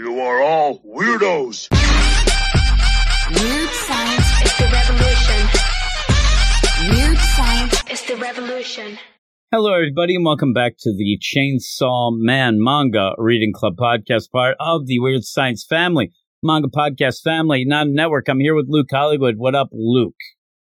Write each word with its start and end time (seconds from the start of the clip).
You 0.00 0.18
are 0.20 0.40
all 0.40 0.78
weirdos. 0.78 1.68
Weird 3.36 3.68
science 3.68 4.28
is 4.46 4.56
the 4.56 4.68
revolution. 4.72 5.40
Weird 6.88 7.18
science 7.18 7.82
is 7.90 8.02
the 8.06 8.16
revolution. 8.16 8.98
Hello, 9.52 9.74
everybody, 9.74 10.14
and 10.14 10.24
welcome 10.24 10.54
back 10.54 10.76
to 10.78 10.96
the 10.96 11.18
Chainsaw 11.20 12.12
Man 12.16 12.64
Manga 12.64 13.10
Reading 13.18 13.52
Club 13.54 13.74
podcast, 13.76 14.30
part 14.30 14.56
of 14.58 14.86
the 14.86 15.00
Weird 15.00 15.24
Science 15.24 15.66
family, 15.68 16.12
manga 16.42 16.68
podcast 16.68 17.20
family, 17.20 17.66
not 17.66 17.86
a 17.86 17.90
network. 17.90 18.30
I'm 18.30 18.40
here 18.40 18.54
with 18.54 18.70
Luke 18.70 18.88
Hollywood. 18.90 19.34
What 19.36 19.54
up, 19.54 19.68
Luke? 19.70 20.16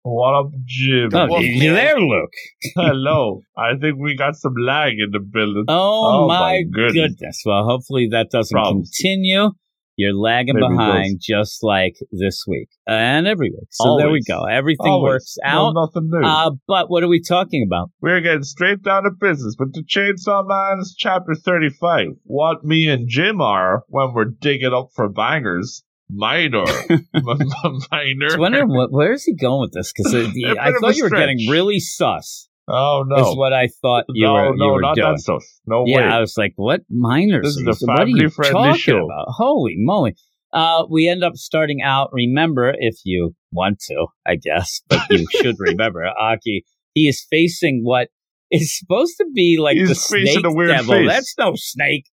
What 0.09 0.35
up, 0.39 0.53
Jim? 0.65 1.09
Oh, 1.15 1.27
Well, 1.29 1.43
you 1.43 1.73
there, 1.75 1.99
Luke? 1.99 2.31
Hello. 2.77 3.41
I 3.59 3.73
think 3.81 3.99
we 3.99 4.15
got 4.17 4.37
some 4.37 4.55
lag 4.57 4.93
in 5.01 5.11
the 5.11 5.19
building. 5.19 5.65
Oh, 5.67 6.23
Oh, 6.25 6.29
my, 6.29 6.39
my 6.39 6.63
goodness. 6.63 7.11
goodness. 7.17 7.43
Well, 7.45 7.65
hopefully 7.65 8.07
that 8.13 8.31
doesn't 8.31 8.55
Problems. 8.55 8.89
continue. 8.97 9.51
You're 9.97 10.15
lagging 10.15 10.55
Maybe 10.55 10.69
behind 10.77 11.21
just 11.21 11.65
like 11.65 11.95
this 12.13 12.45
week 12.47 12.69
and 12.87 13.27
every 13.27 13.51
week. 13.51 13.67
So 13.71 13.97
there 13.99 14.09
we 14.11 14.21
go. 14.23 14.45
Everything 14.45 14.93
Always. 14.93 15.11
works 15.11 15.37
No, 15.43 15.69
out. 15.69 15.73
nothing 15.75 16.09
new. 16.09 16.25
Uh, 16.25 16.51
but 16.69 16.89
what 16.89 17.03
are 17.03 17.09
we 17.09 17.21
talking 17.21 17.65
about? 17.67 17.91
We're 18.01 18.21
getting 18.21 18.45
straight 18.45 18.83
down 18.83 19.05
to 19.05 19.11
business 19.11 19.57
with 19.59 19.73
the 19.75 19.83
Chainsaw 19.83 20.47
Man's 20.47 20.95
chapter 20.97 21.35
35. 21.35 22.09
What 22.23 22.63
me 22.63 22.89
and 22.89 23.09
Jim 23.09 23.41
are 23.41 23.83
when 23.89 24.13
we're 24.15 24.27
digging 24.27 24.73
up 24.73 24.91
for 24.95 25.09
bangers. 25.09 25.83
Minor. 26.11 26.65
Minor. 27.15 28.35
I 28.35 28.37
wonder 28.39 28.67
what, 28.67 28.93
where 28.93 29.13
is 29.13 29.25
he 29.25 29.35
going 29.35 29.61
with 29.61 29.73
this? 29.73 29.93
Because 29.93 30.15
I 30.59 30.73
thought 30.81 30.97
you 30.97 31.05
were 31.05 31.11
getting 31.11 31.49
really 31.51 31.81
sus. 31.81 32.49
Oh, 32.69 33.05
no. 33.07 33.31
Is 33.31 33.37
what 33.37 33.53
I 33.53 33.69
thought 33.81 34.05
you 34.09 34.27
no, 34.27 34.33
were, 34.33 34.47
you 34.55 34.57
no, 34.57 34.73
were 34.73 34.81
not 34.81 34.97
doing. 34.97 35.13
that 35.13 35.21
stuff. 35.21 35.45
No 35.67 35.85
yeah, 35.87 35.99
way. 35.99 36.03
I 36.03 36.21
was 36.21 36.35
like, 36.37 36.53
what 36.57 36.81
minors? 36.91 37.45
This 37.45 37.57
is 37.57 37.83
a 37.83 37.87
you- 37.87 37.87
what 37.87 38.01
are 38.01 38.07
you 38.09 38.17
family-friendly 38.17 38.53
talking 38.69 38.81
show. 38.81 39.05
about? 39.05 39.27
Holy 39.29 39.75
moly. 39.79 40.17
Uh, 40.53 40.85
we 40.91 41.09
end 41.09 41.23
up 41.23 41.37
starting 41.37 41.83
out, 41.83 42.11
remember, 42.13 42.73
if 42.77 42.97
you 43.05 43.35
want 43.53 43.79
to, 43.81 44.07
I 44.27 44.37
guess, 44.37 44.81
but 44.89 45.01
you 45.11 45.27
should 45.31 45.57
remember, 45.59 46.05
Aki, 46.07 46.65
he 46.95 47.09
is 47.09 47.25
facing 47.31 47.83
what 47.83 48.09
is 48.51 48.77
supposed 48.79 49.17
to 49.19 49.27
be 49.35 49.59
like 49.61 49.77
He's 49.77 49.89
the 49.89 49.95
snake 49.95 50.43
devil. 50.43 50.95
face. 50.95 51.09
That's 51.09 51.35
no 51.39 51.53
snake. 51.57 52.07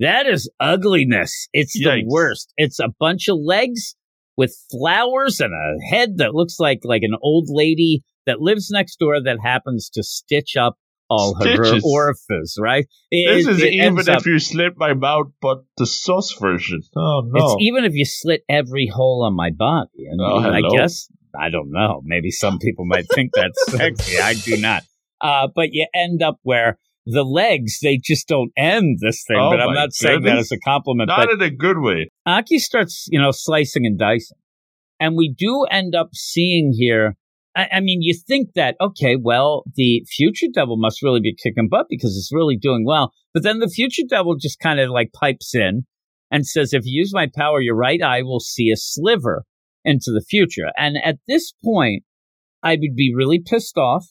That 0.00 0.26
is 0.26 0.50
ugliness. 0.60 1.48
It's 1.52 1.72
the 1.78 2.02
worst. 2.06 2.52
It's 2.56 2.80
a 2.80 2.88
bunch 2.98 3.28
of 3.28 3.38
legs 3.38 3.94
with 4.36 4.54
flowers 4.70 5.40
and 5.40 5.52
a 5.52 5.94
head 5.94 6.18
that 6.18 6.34
looks 6.34 6.58
like 6.58 6.80
like 6.84 7.02
an 7.02 7.14
old 7.22 7.46
lady 7.48 8.02
that 8.26 8.40
lives 8.40 8.70
next 8.70 8.96
door 8.98 9.22
that 9.22 9.36
happens 9.42 9.88
to 9.94 10.02
stitch 10.02 10.56
up 10.56 10.76
all 11.10 11.36
of 11.38 11.46
her 11.46 11.64
Stitches. 11.64 11.84
orifice, 11.86 12.56
right? 12.58 12.86
It- 13.10 13.44
this 13.44 13.46
is 13.46 13.62
it 13.62 13.74
even 13.74 13.98
if 13.98 14.08
up- 14.08 14.26
you 14.26 14.38
slit 14.38 14.72
my 14.76 14.94
mouth, 14.94 15.26
but 15.40 15.58
the 15.76 15.86
sauce 15.86 16.32
version. 16.40 16.80
Oh, 16.96 17.22
no. 17.26 17.44
It's 17.44 17.56
even 17.60 17.84
if 17.84 17.92
you 17.94 18.04
slit 18.06 18.42
every 18.48 18.86
hole 18.92 19.22
on 19.24 19.36
my 19.36 19.50
body. 19.50 20.06
And 20.10 20.20
Oh, 20.20 20.38
I 20.38 20.62
guess 20.74 21.08
I 21.38 21.50
don't 21.50 21.70
know. 21.70 22.00
Maybe 22.04 22.30
some 22.30 22.58
people 22.58 22.84
might 22.86 23.06
think 23.14 23.32
that's 23.34 23.62
sexy. 23.70 24.18
I 24.18 24.34
do 24.34 24.56
not. 24.56 24.82
Uh, 25.20 25.48
but 25.54 25.68
you 25.72 25.86
end 25.94 26.22
up 26.22 26.38
where 26.42 26.78
the 27.06 27.22
legs 27.22 27.78
they 27.82 27.98
just 28.02 28.28
don't 28.28 28.50
end 28.56 28.98
this 29.00 29.24
thing. 29.26 29.36
Oh, 29.38 29.50
but 29.50 29.60
I'm 29.60 29.74
not 29.74 29.92
saying 29.92 30.22
that 30.22 30.38
as 30.38 30.52
a 30.52 30.58
compliment. 30.58 31.08
Not 31.08 31.30
in 31.30 31.42
a 31.42 31.50
good 31.50 31.78
way. 31.78 32.10
Aki 32.26 32.58
starts, 32.58 33.06
you 33.10 33.20
know, 33.20 33.30
slicing 33.30 33.84
and 33.84 33.98
dicing. 33.98 34.38
And 35.00 35.16
we 35.16 35.34
do 35.36 35.66
end 35.70 35.94
up 35.94 36.10
seeing 36.14 36.72
here. 36.76 37.16
I, 37.54 37.68
I 37.74 37.80
mean, 37.80 38.00
you 38.00 38.14
think 38.26 38.50
that, 38.54 38.76
okay, 38.80 39.16
well, 39.20 39.64
the 39.74 40.04
future 40.10 40.46
devil 40.52 40.76
must 40.78 41.02
really 41.02 41.20
be 41.20 41.34
kicking 41.34 41.68
butt 41.68 41.86
because 41.90 42.16
it's 42.16 42.30
really 42.32 42.56
doing 42.56 42.84
well. 42.86 43.12
But 43.34 43.42
then 43.42 43.58
the 43.58 43.68
future 43.68 44.04
devil 44.08 44.36
just 44.36 44.60
kind 44.60 44.80
of 44.80 44.90
like 44.90 45.12
pipes 45.12 45.54
in 45.54 45.82
and 46.30 46.46
says, 46.46 46.72
if 46.72 46.82
you 46.84 47.00
use 47.00 47.12
my 47.12 47.28
power, 47.34 47.60
your 47.60 47.76
right 47.76 48.00
eye 48.02 48.22
will 48.22 48.40
see 48.40 48.70
a 48.70 48.76
sliver 48.76 49.44
into 49.84 50.10
the 50.10 50.24
future. 50.28 50.70
And 50.76 50.96
at 51.04 51.18
this 51.28 51.52
point, 51.62 52.04
I 52.62 52.72
would 52.80 52.96
be 52.96 53.12
really 53.14 53.40
pissed 53.44 53.76
off. 53.76 54.06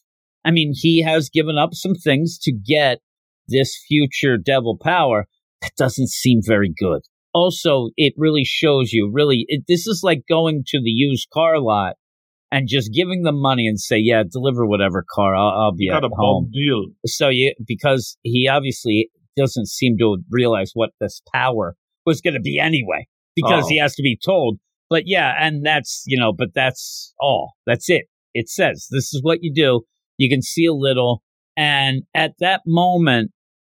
I 0.45 0.51
mean, 0.51 0.73
he 0.75 1.01
has 1.03 1.29
given 1.29 1.57
up 1.57 1.73
some 1.73 1.95
things 1.95 2.37
to 2.39 2.51
get 2.51 2.99
this 3.47 3.77
future 3.87 4.37
devil 4.37 4.77
power. 4.81 5.25
That 5.61 5.71
doesn't 5.77 6.09
seem 6.09 6.41
very 6.45 6.73
good 6.77 7.01
also 7.33 7.89
it 7.97 8.13
really 8.17 8.43
shows 8.43 8.91
you 8.93 9.09
really 9.11 9.45
it, 9.47 9.63
this 9.67 9.87
is 9.87 10.01
like 10.03 10.21
going 10.29 10.63
to 10.67 10.79
the 10.79 10.89
used 10.89 11.27
car 11.33 11.59
lot 11.59 11.95
and 12.51 12.67
just 12.67 12.93
giving 12.93 13.23
them 13.23 13.41
money 13.41 13.67
and 13.67 13.79
say 13.79 13.97
yeah 13.97 14.23
deliver 14.29 14.65
whatever 14.65 15.03
car 15.13 15.35
i'll, 15.35 15.49
I'll 15.63 15.75
be 15.75 15.89
got 15.89 16.03
at 16.03 16.11
a 16.11 16.15
home 16.15 16.49
deal. 16.53 16.85
so 17.05 17.29
you 17.29 17.53
because 17.65 18.17
he 18.21 18.47
obviously 18.47 19.09
doesn't 19.35 19.67
seem 19.67 19.97
to 19.97 20.17
realize 20.29 20.71
what 20.73 20.91
this 21.01 21.21
power 21.33 21.75
was 22.05 22.21
going 22.21 22.35
to 22.35 22.39
be 22.39 22.59
anyway 22.59 23.07
because 23.35 23.63
Oh. 23.65 23.69
he 23.69 23.77
has 23.79 23.95
to 23.95 24.03
be 24.03 24.17
told 24.23 24.59
but 24.89 25.03
yeah 25.07 25.33
and 25.39 25.65
that's 25.65 26.03
you 26.05 26.19
know 26.19 26.33
but 26.33 26.49
that's 26.53 27.13
all 27.19 27.53
that's 27.65 27.89
it 27.89 28.05
it 28.35 28.47
says 28.47 28.87
this 28.91 29.13
is 29.13 29.21
what 29.23 29.39
you 29.41 29.51
do 29.53 29.81
you 30.17 30.29
can 30.29 30.41
see 30.41 30.65
a 30.65 30.73
little 30.73 31.23
and 31.57 32.03
at 32.13 32.33
that 32.39 32.61
moment 32.65 33.31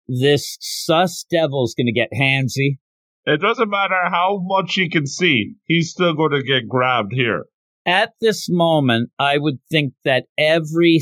this 0.07 0.57
sus 0.61 1.25
devil's 1.31 1.75
going 1.75 1.87
to 1.87 1.93
get 1.93 2.09
handsy 2.13 2.79
It 3.27 3.41
doesn't 3.41 3.71
matter 3.71 4.01
how 4.11 4.41
much 4.43 4.75
he 4.75 4.89
can 4.91 5.07
see, 5.07 5.55
he's 5.65 5.91
still 5.91 6.15
going 6.15 6.33
to 6.33 6.43
get 6.43 6.69
grabbed 6.69 7.13
here. 7.13 7.47
at 7.87 8.13
this 8.21 8.49
moment, 8.51 9.11
I 9.19 9.39
would 9.39 9.59
think 9.71 9.95
that 10.05 10.25
every 10.39 11.01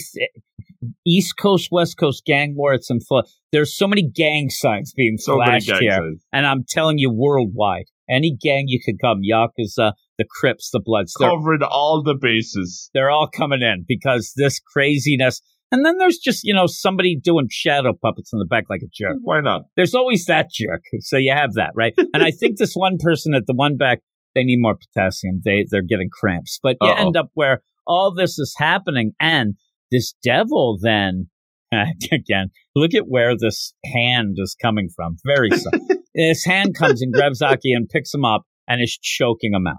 East 1.06 1.36
Coast, 1.36 1.68
West 1.70 1.96
Coast 1.96 2.24
gang 2.24 2.54
war, 2.56 2.74
it's 2.74 2.90
in 2.90 3.00
full. 3.00 3.22
There's 3.52 3.76
so 3.76 3.86
many 3.86 4.02
gang 4.02 4.50
signs 4.50 4.92
being 4.92 5.16
So 5.18 5.36
flashed 5.36 5.70
here, 5.70 5.90
signs. 5.92 6.24
and 6.32 6.46
I'm 6.46 6.64
telling 6.68 6.98
you, 6.98 7.10
worldwide, 7.12 7.84
any 8.12 8.36
gang 8.40 8.64
you 8.66 8.80
could 8.84 8.96
come, 9.00 9.20
Yakuza, 9.28 9.92
the 10.18 10.26
Crips, 10.28 10.70
the 10.70 10.80
Bloods, 10.84 11.14
Covering 11.18 11.62
all 11.62 12.02
the 12.02 12.14
bases. 12.14 12.90
they're 12.94 13.10
all 13.10 13.28
coming 13.28 13.62
in 13.62 13.84
because 13.88 14.32
this 14.36 14.60
craziness. 14.60 15.40
And 15.70 15.86
then 15.86 15.96
there's 15.96 16.18
just 16.18 16.40
you 16.44 16.52
know 16.52 16.66
somebody 16.66 17.18
doing 17.18 17.48
shadow 17.50 17.94
puppets 17.94 18.30
in 18.32 18.38
the 18.38 18.44
back 18.44 18.64
like 18.68 18.82
a 18.82 18.90
jerk. 18.92 19.16
Why 19.22 19.40
not? 19.40 19.62
There's 19.74 19.94
always 19.94 20.26
that 20.26 20.50
jerk. 20.52 20.82
So 21.00 21.16
you 21.16 21.32
have 21.34 21.54
that, 21.54 21.70
right? 21.74 21.94
and 22.14 22.22
I 22.22 22.30
think 22.30 22.58
this 22.58 22.74
one 22.74 22.98
person 22.98 23.34
at 23.34 23.46
the 23.46 23.54
one 23.54 23.76
back, 23.78 24.00
they 24.34 24.44
need 24.44 24.58
more 24.60 24.76
potassium. 24.76 25.40
They 25.44 25.64
they're 25.70 25.82
getting 25.82 26.10
cramps. 26.12 26.58
But 26.62 26.76
you 26.82 26.90
Uh-oh. 26.90 27.06
end 27.06 27.16
up 27.16 27.30
where 27.34 27.62
all 27.86 28.14
this 28.14 28.38
is 28.38 28.54
happening 28.58 29.12
and 29.18 29.54
this 29.90 30.14
devil 30.22 30.78
then 30.80 31.28
again, 32.12 32.50
look 32.76 32.94
at 32.94 33.08
where 33.08 33.34
this 33.36 33.74
hand 33.84 34.36
is 34.38 34.54
coming 34.60 34.88
from. 34.94 35.16
Very 35.24 35.50
subtle. 35.50 35.86
this 36.14 36.44
hand 36.44 36.74
comes 36.74 37.02
and 37.02 37.12
grabs 37.12 37.42
Aki 37.42 37.72
and 37.72 37.88
picks 37.88 38.12
him 38.12 38.24
up 38.24 38.42
and 38.68 38.82
is 38.82 38.98
choking 39.00 39.52
him 39.54 39.66
out. 39.66 39.76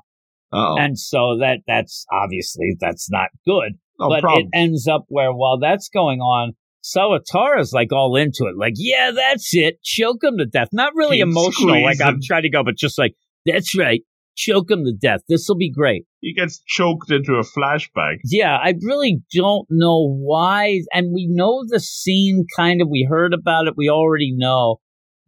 Uh-oh. 0.52 0.78
And 0.80 0.98
so 1.00 1.38
that 1.40 1.60
that's 1.66 2.06
obviously 2.12 2.76
that's 2.80 3.10
not 3.10 3.30
good 3.46 3.74
no 4.00 4.10
but 4.10 4.22
problem. 4.22 4.50
it 4.52 4.58
ends 4.58 4.88
up 4.88 5.06
where 5.08 5.32
while 5.32 5.60
that's 5.60 5.90
going 5.90 6.20
on, 6.20 6.54
Sawatara's 6.84 7.72
like 7.74 7.94
all 7.94 8.16
into 8.16 8.46
it, 8.46 8.58
like, 8.58 8.74
yeah, 8.76 9.12
that's 9.12 9.50
it, 9.54 9.82
choke 9.84 10.24
him 10.24 10.38
to 10.38 10.46
death. 10.46 10.70
Not 10.74 10.94
really 10.96 11.18
Keep 11.18 11.28
emotional, 11.28 11.82
like 11.84 12.02
I'm 12.02 12.20
trying 12.22 12.44
to 12.44 12.50
go, 12.50 12.64
but 12.64 12.76
just 12.76 12.98
like, 12.98 13.14
that's 13.46 13.78
right, 13.78 14.02
choke 14.36 14.70
him 14.70 14.84
to 14.84 14.94
death. 14.94 15.22
This 15.30 15.46
will 15.48 15.58
be 15.58 15.72
great. 15.72 16.06
he 16.20 16.34
gets 16.34 16.62
choked 16.68 17.10
into 17.10 17.34
a 17.36 17.44
flashback. 17.44 18.18
Yeah, 18.26 18.58
I 18.58 18.74
really 18.82 19.22
don't 19.34 19.66
know 19.70 20.14
why, 20.14 20.82
and 20.92 21.14
we 21.14 21.28
know 21.30 21.64
the 21.66 21.80
scene 21.80 22.46
kind 22.56 22.82
of. 22.82 22.90
We 22.90 23.08
heard 23.10 23.34
about 23.34 23.68
it. 23.68 23.76
We 23.78 23.90
already 23.90 24.34
know 24.36 24.78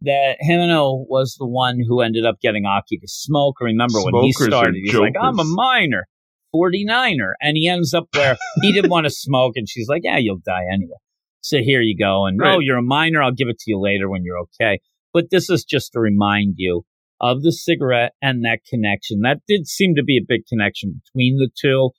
that 0.02 0.36
Himeno 0.46 1.04
was 1.08 1.36
the 1.38 1.46
one 1.46 1.78
who 1.88 2.00
ended 2.00 2.24
up 2.26 2.40
getting 2.40 2.64
Aki 2.66 2.98
to 2.98 3.08
smoke. 3.08 3.56
Remember 3.60 3.98
when 4.02 4.24
he 4.24 4.32
started, 4.32 4.74
he's 4.76 4.94
like, 4.94 5.14
"I'm 5.20 5.38
a 5.38 5.44
minor." 5.44 6.06
49er 6.54 7.32
and 7.40 7.56
he 7.56 7.68
ends 7.68 7.92
up 7.92 8.06
where 8.14 8.36
he 8.62 8.72
didn't 8.72 8.90
want 8.90 9.04
to 9.04 9.10
smoke 9.10 9.52
and 9.56 9.68
she's 9.68 9.88
like 9.88 10.02
yeah 10.04 10.16
you'll 10.16 10.38
die 10.46 10.62
anyway. 10.72 10.96
So 11.42 11.58
here 11.58 11.80
you 11.82 11.96
go. 11.98 12.24
And 12.24 12.40
oh 12.42 12.58
you're 12.60 12.78
a 12.78 12.82
minor 12.82 13.20
i'll 13.22 13.32
give 13.32 13.48
it 13.48 13.58
to 13.58 13.70
you 13.70 13.78
later 13.80 14.08
when 14.08 14.22
you're 14.24 14.38
okay. 14.38 14.78
But 15.12 15.30
this 15.30 15.50
is 15.50 15.64
just 15.64 15.92
to 15.92 16.00
remind 16.00 16.54
you 16.56 16.84
of 17.20 17.42
the 17.42 17.52
cigarette 17.52 18.12
and 18.22 18.44
that 18.44 18.60
connection. 18.68 19.20
That 19.22 19.38
did 19.46 19.66
seem 19.66 19.94
to 19.96 20.02
be 20.04 20.16
a 20.16 20.24
big 20.26 20.46
connection 20.48 21.02
between 21.04 21.36
the 21.36 21.50
2 21.60 21.90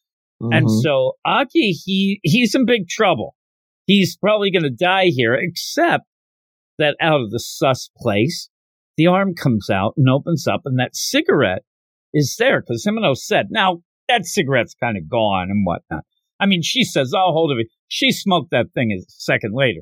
and 0.42 0.66
Mhm. 0.68 0.82
so 0.82 1.14
aki 1.26 1.72
he 1.72 2.20
he's 2.24 2.56
in 2.56 2.66
big 2.66 2.88
trouble. 2.88 3.36
He's 3.86 4.18
probably 4.18 4.50
going 4.50 4.64
to 4.64 4.70
die 4.72 5.08
here 5.08 5.36
except 5.36 6.06
that 6.78 6.96
out 7.02 7.22
of 7.22 7.32
the 7.32 7.40
sus 7.40 7.90
place 7.98 8.50
the 8.98 9.08
arm 9.08 9.34
comes 9.36 9.70
out 9.70 9.94
and 9.96 10.10
opens 10.10 10.48
up 10.48 10.62
and 10.66 10.80
that 10.80 10.96
cigarette 10.96 11.64
is 12.14 12.36
there 12.40 12.62
because 12.62 12.86
Himeno 12.86 13.16
said 13.16 13.48
now 13.50 13.82
that 14.08 14.26
cigarette's 14.26 14.74
kind 14.74 14.98
of 14.98 15.10
gone 15.10 15.50
and 15.50 15.66
whatnot. 15.66 16.04
I 16.40 16.46
mean, 16.46 16.62
she 16.62 16.84
says, 16.84 17.14
I'll 17.16 17.34
hold 17.34 17.52
of 17.52 17.58
it. 17.60 17.68
She 17.88 18.12
smoked 18.12 18.52
that 18.52 18.68
thing 18.74 18.92
a 18.92 19.04
second 19.10 19.54
later. 19.56 19.82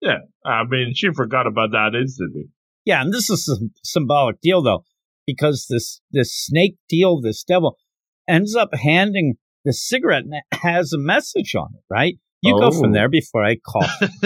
yeah, 0.00 0.18
I 0.44 0.62
mean, 0.68 0.92
she 0.94 1.08
forgot 1.12 1.46
about 1.46 1.72
that 1.72 1.98
instantly. 1.98 2.48
Yeah, 2.84 3.02
and 3.02 3.12
this 3.12 3.28
is 3.28 3.48
a 3.48 3.66
symbolic 3.84 4.40
deal 4.40 4.62
though, 4.62 4.84
because 5.26 5.66
this 5.68 6.00
this 6.12 6.32
snake 6.32 6.76
deal, 6.88 7.20
this 7.20 7.42
devil, 7.42 7.76
ends 8.28 8.54
up 8.54 8.70
handing 8.74 9.34
the 9.64 9.72
cigarette 9.72 10.22
and 10.24 10.34
it 10.34 10.58
has 10.60 10.92
a 10.92 10.98
message 10.98 11.54
on 11.54 11.70
it, 11.74 11.82
right? 11.90 12.18
You 12.42 12.58
go 12.60 12.70
from 12.70 12.90
Oh. 12.90 12.92
there 12.92 13.08
before 13.08 13.44
I 13.44 13.56
cough. 13.56 13.98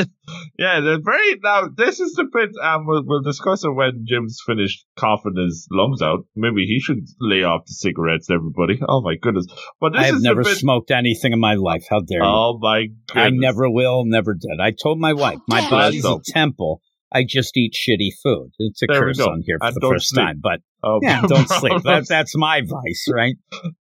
yeah, 0.58 0.80
they're 0.80 1.00
very 1.00 1.36
now. 1.42 1.68
This 1.74 2.00
is 2.00 2.12
the 2.14 2.24
bit, 2.30 2.50
and 2.60 2.86
we'll, 2.86 3.02
we'll 3.06 3.22
discuss 3.22 3.64
it 3.64 3.70
when 3.70 4.04
Jim's 4.06 4.38
finished 4.46 4.84
coughing 4.98 5.36
his 5.36 5.66
lungs 5.70 6.02
out. 6.02 6.20
Maybe 6.36 6.64
he 6.66 6.80
should 6.80 7.06
lay 7.20 7.44
off 7.44 7.62
the 7.66 7.72
cigarettes, 7.74 8.28
everybody. 8.30 8.80
Oh 8.88 9.00
my 9.00 9.14
goodness! 9.20 9.46
But 9.80 9.92
this 9.92 10.02
I 10.02 10.06
have 10.06 10.16
is 10.16 10.22
never 10.22 10.42
bit. 10.42 10.56
smoked 10.56 10.90
anything 10.90 11.32
in 11.32 11.40
my 11.40 11.54
life. 11.54 11.84
How 11.88 12.00
dare 12.00 12.18
you? 12.18 12.24
oh 12.24 12.58
my 12.60 12.86
goodness! 13.08 13.26
I 13.26 13.30
never 13.30 13.70
will, 13.70 14.04
never 14.04 14.34
did. 14.34 14.60
I 14.60 14.72
told 14.72 14.98
my 14.98 15.12
wife, 15.12 15.38
my 15.48 15.68
body's 15.70 16.04
a 16.04 16.16
temple. 16.26 16.80
I 17.12 17.24
just 17.28 17.56
eat 17.56 17.74
shitty 17.74 18.10
food. 18.22 18.50
It's 18.58 18.82
a 18.82 18.86
There 18.86 19.00
curse 19.00 19.18
on 19.20 19.42
here 19.44 19.56
for 19.60 19.66
And 19.66 19.76
the 19.76 19.88
first 19.88 20.10
sleep. 20.10 20.26
time, 20.26 20.40
but 20.42 20.60
Oh, 20.82 21.00
yeah, 21.02 21.22
don't 21.26 21.48
sleep. 21.48 21.82
That, 21.82 22.06
that's 22.08 22.36
my 22.36 22.60
vice, 22.60 23.06
right? 23.12 23.34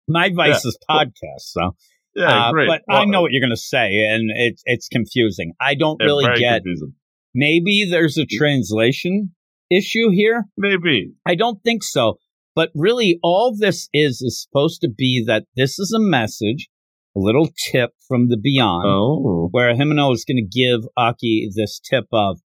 My 0.09 0.31
vice 0.35 0.65
is 0.65 0.77
podcasts, 0.91 1.13
So, 1.55 1.77
yeah, 2.15 2.49
uh, 2.49 2.53
great. 2.53 2.69
but 2.69 2.83
I 2.89 3.05
know 3.05 3.23
what 3.23 3.33
you're 3.33 3.41
going 3.41 3.51
to 3.51 3.57
say, 3.57 4.05
and 4.09 4.31
it's 4.35 4.63
it's 4.65 4.89
confusing. 4.89 5.53
I 5.61 5.75
don't 5.75 6.03
really 6.03 6.25
get. 6.39 6.63
confusing. 6.63 6.95
Maybe 7.35 7.87
there's 7.91 8.19
a 8.19 8.27
translation 8.27 9.35
issue 9.71 10.11
here. 10.11 10.45
Maybe. 10.57 11.13
I 11.27 11.35
don't 11.35 11.63
think 11.63 11.83
so. 11.83 12.19
But 12.55 12.71
really, 12.75 13.19
all 13.23 13.57
this 13.59 13.89
is 13.95 14.21
is 14.21 14.43
supposed 14.43 14.81
to 14.83 14.91
be 14.91 15.25
that 15.27 15.45
this 15.57 15.79
is 15.79 15.93
a 15.97 16.01
message, 16.01 16.69
a 17.17 17.21
little 17.21 17.49
tip 17.71 17.93
from 18.07 18.29
the 18.29 18.37
beyond, 18.37 18.85
Oh, 18.87 19.49
where 19.51 19.75
Himeno 19.75 20.13
is 20.13 20.25
going 20.27 20.37
to 20.37 20.43
give 20.61 20.87
Aki 20.97 21.51
this 21.57 21.81
tip 21.81 22.05
of, 22.13 22.41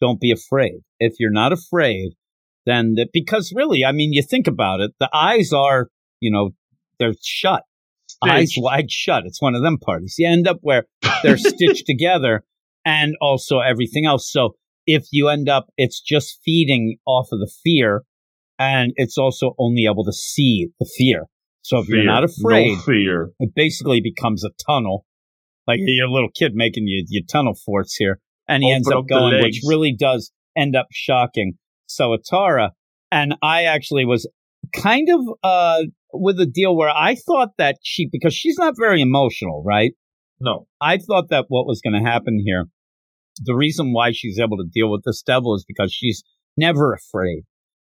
don't 0.00 0.20
be 0.20 0.30
afraid. 0.30 0.80
If 0.98 1.14
you're 1.18 1.30
not 1.30 1.52
afraid, 1.52 2.10
then 2.66 2.94
that 2.96 3.08
because 3.12 3.52
really, 3.56 3.84
I 3.84 3.92
mean, 3.92 4.12
you 4.12 4.22
think 4.22 4.46
about 4.46 4.80
it, 4.80 4.92
the 5.00 5.08
eyes 5.14 5.52
are, 5.54 5.88
you 6.20 6.30
know, 6.30 6.50
they're 6.98 7.14
shut, 7.22 7.62
eyes 8.22 8.54
wide 8.56 8.90
shut. 8.90 9.24
It's 9.26 9.40
one 9.40 9.54
of 9.54 9.62
them 9.62 9.78
parties. 9.78 10.14
You 10.18 10.28
end 10.28 10.48
up 10.48 10.58
where 10.60 10.86
they're 11.22 11.38
stitched 11.38 11.86
together 11.86 12.44
and 12.84 13.14
also 13.20 13.60
everything 13.60 14.06
else. 14.06 14.30
So 14.30 14.56
if 14.86 15.06
you 15.10 15.28
end 15.28 15.48
up, 15.48 15.66
it's 15.76 16.00
just 16.00 16.40
feeding 16.44 16.98
off 17.06 17.28
of 17.32 17.40
the 17.40 17.50
fear 17.64 18.04
and 18.58 18.92
it's 18.96 19.18
also 19.18 19.54
only 19.58 19.84
able 19.84 20.04
to 20.04 20.12
see 20.12 20.68
the 20.78 20.90
fear. 20.96 21.26
So 21.62 21.78
if 21.78 21.88
you're 21.88 22.04
not 22.04 22.24
afraid, 22.24 22.76
no 22.76 22.82
fear. 22.82 23.32
it 23.40 23.50
basically 23.54 24.00
becomes 24.00 24.44
a 24.44 24.50
tunnel. 24.66 25.04
Like 25.66 25.80
your 25.82 26.08
little 26.08 26.28
kid 26.32 26.52
making 26.54 26.86
you 26.86 27.04
your 27.08 27.24
tunnel 27.30 27.54
forts 27.66 27.96
here. 27.96 28.20
And 28.48 28.62
he 28.62 28.72
ends 28.72 28.88
up 28.88 28.98
up 28.98 29.08
going, 29.08 29.42
which 29.42 29.60
really 29.66 29.92
does 29.92 30.30
end 30.56 30.76
up 30.76 30.86
shocking 30.92 31.54
Sawatara. 31.88 32.70
And 33.10 33.34
I 33.42 33.64
actually 33.64 34.04
was 34.04 34.28
kind 34.74 35.08
of 35.12 35.20
uh 35.42 35.82
with 36.12 36.40
a 36.40 36.46
deal 36.46 36.76
where 36.76 36.90
I 36.90 37.14
thought 37.14 37.50
that 37.58 37.76
she 37.82 38.08
because 38.10 38.34
she's 38.34 38.56
not 38.58 38.74
very 38.78 39.00
emotional, 39.02 39.62
right? 39.66 39.92
No. 40.40 40.66
I 40.80 40.98
thought 40.98 41.28
that 41.30 41.46
what 41.48 41.66
was 41.66 41.80
going 41.82 41.94
to 42.02 42.08
happen 42.08 42.42
here, 42.44 42.66
the 43.42 43.54
reason 43.54 43.92
why 43.92 44.12
she's 44.12 44.38
able 44.38 44.56
to 44.58 44.64
deal 44.70 44.90
with 44.90 45.02
this 45.04 45.22
devil 45.22 45.54
is 45.54 45.64
because 45.66 45.92
she's 45.92 46.22
never 46.56 46.92
afraid. 46.94 47.42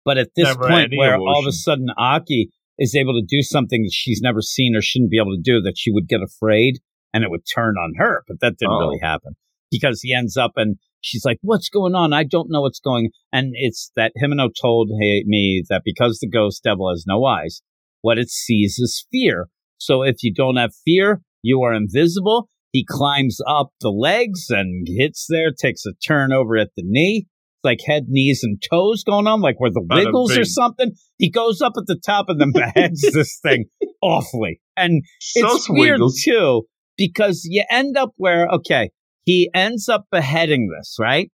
But 0.06 0.18
at 0.18 0.30
this 0.36 0.46
Never 0.48 0.68
point, 0.68 0.92
where 0.96 1.18
all 1.18 1.40
of 1.40 1.48
a 1.48 1.52
sudden 1.54 1.88
Aki 1.98 2.50
is 2.78 2.96
able 2.96 3.14
to 3.14 3.26
do 3.26 3.42
something 3.42 3.84
that 3.84 3.94
she's 3.94 4.20
never 4.22 4.42
seen 4.42 4.76
or 4.76 4.82
shouldn't 4.82 5.12
be 5.12 5.18
able 5.18 5.36
to 5.36 5.42
do, 5.42 5.62
that 5.62 5.76
she 5.78 5.92
would 5.92 6.08
get 6.08 6.22
afraid 6.22 6.80
and 7.14 7.24
it 7.24 7.30
would 7.30 7.44
turn 7.56 7.76
on 7.78 7.94
her. 7.98 8.24
But 8.28 8.40
that 8.42 8.58
didn't 8.58 8.74
Oh. 8.74 8.80
really 8.80 9.00
happen 9.02 9.34
because 9.72 10.02
he 10.02 10.14
ends 10.14 10.36
up 10.36 10.52
and 10.58 10.78
she's 11.04 11.26
like, 11.26 11.38
"What's 11.42 11.70
going 11.70 11.94
on? 11.94 12.14
I 12.14 12.24
don't 12.24 12.50
know 12.50 12.62
what's 12.62 12.80
going." 12.80 13.12
And 13.32 13.52
it's 13.54 13.92
that 13.96 14.14
Himeno 14.22 14.50
told 14.60 14.90
me 14.90 15.64
that 15.70 15.84
because 15.86 16.20
the 16.20 16.30
ghost 16.30 16.64
devil 16.64 16.90
has 16.90 17.06
no 17.08 17.24
eyes, 17.26 17.62
what 18.02 18.18
it 18.18 18.30
sees 18.30 18.78
is 18.80 19.06
fear. 19.12 19.50
So 19.78 20.02
if 20.02 20.18
you 20.24 20.34
don't 20.34 20.56
have 20.56 20.72
fear, 20.86 21.22
you 21.42 21.62
are 21.62 21.74
invisible. 21.74 22.50
He 22.72 22.86
climbs 22.88 23.38
up 23.48 23.70
the 23.82 23.90
legs 23.92 24.48
and 24.50 24.88
hits 24.90 25.28
there, 25.30 25.52
takes 25.52 25.86
a 25.86 25.94
turn 26.06 26.34
over 26.34 26.58
at 26.58 26.70
the 26.76 26.84
knee. 26.84 27.28
It's 27.28 27.64
like 27.64 27.80
head, 27.86 28.06
knees, 28.08 28.42
and 28.44 28.62
toes 28.68 29.04
going 29.04 29.28
on, 29.28 29.42
like 29.42 29.60
where 29.60 29.70
the 29.72 29.86
wiggles 29.88 30.36
or 30.36 30.44
something. 30.46 30.94
He 31.18 31.30
goes 31.30 31.62
up 31.62 31.74
at 31.78 31.86
the 31.86 32.00
top 32.04 32.26
and 32.30 32.42
then 32.42 32.52
beheads 32.52 33.02
this 33.14 33.40
thing 33.44 33.66
awfully. 34.02 34.60
And 34.76 35.04
So 35.20 35.56
it's 35.56 35.70
weird 35.70 36.02
too 36.24 36.64
because 36.98 37.42
you 37.46 37.64
end 37.70 37.98
up 37.98 38.12
where 38.18 38.48
okay 38.48 38.90
he 39.26 39.50
ends 39.54 39.88
up 39.90 40.06
beheading 40.12 40.70
this 40.70 40.98
right? 41.00 41.32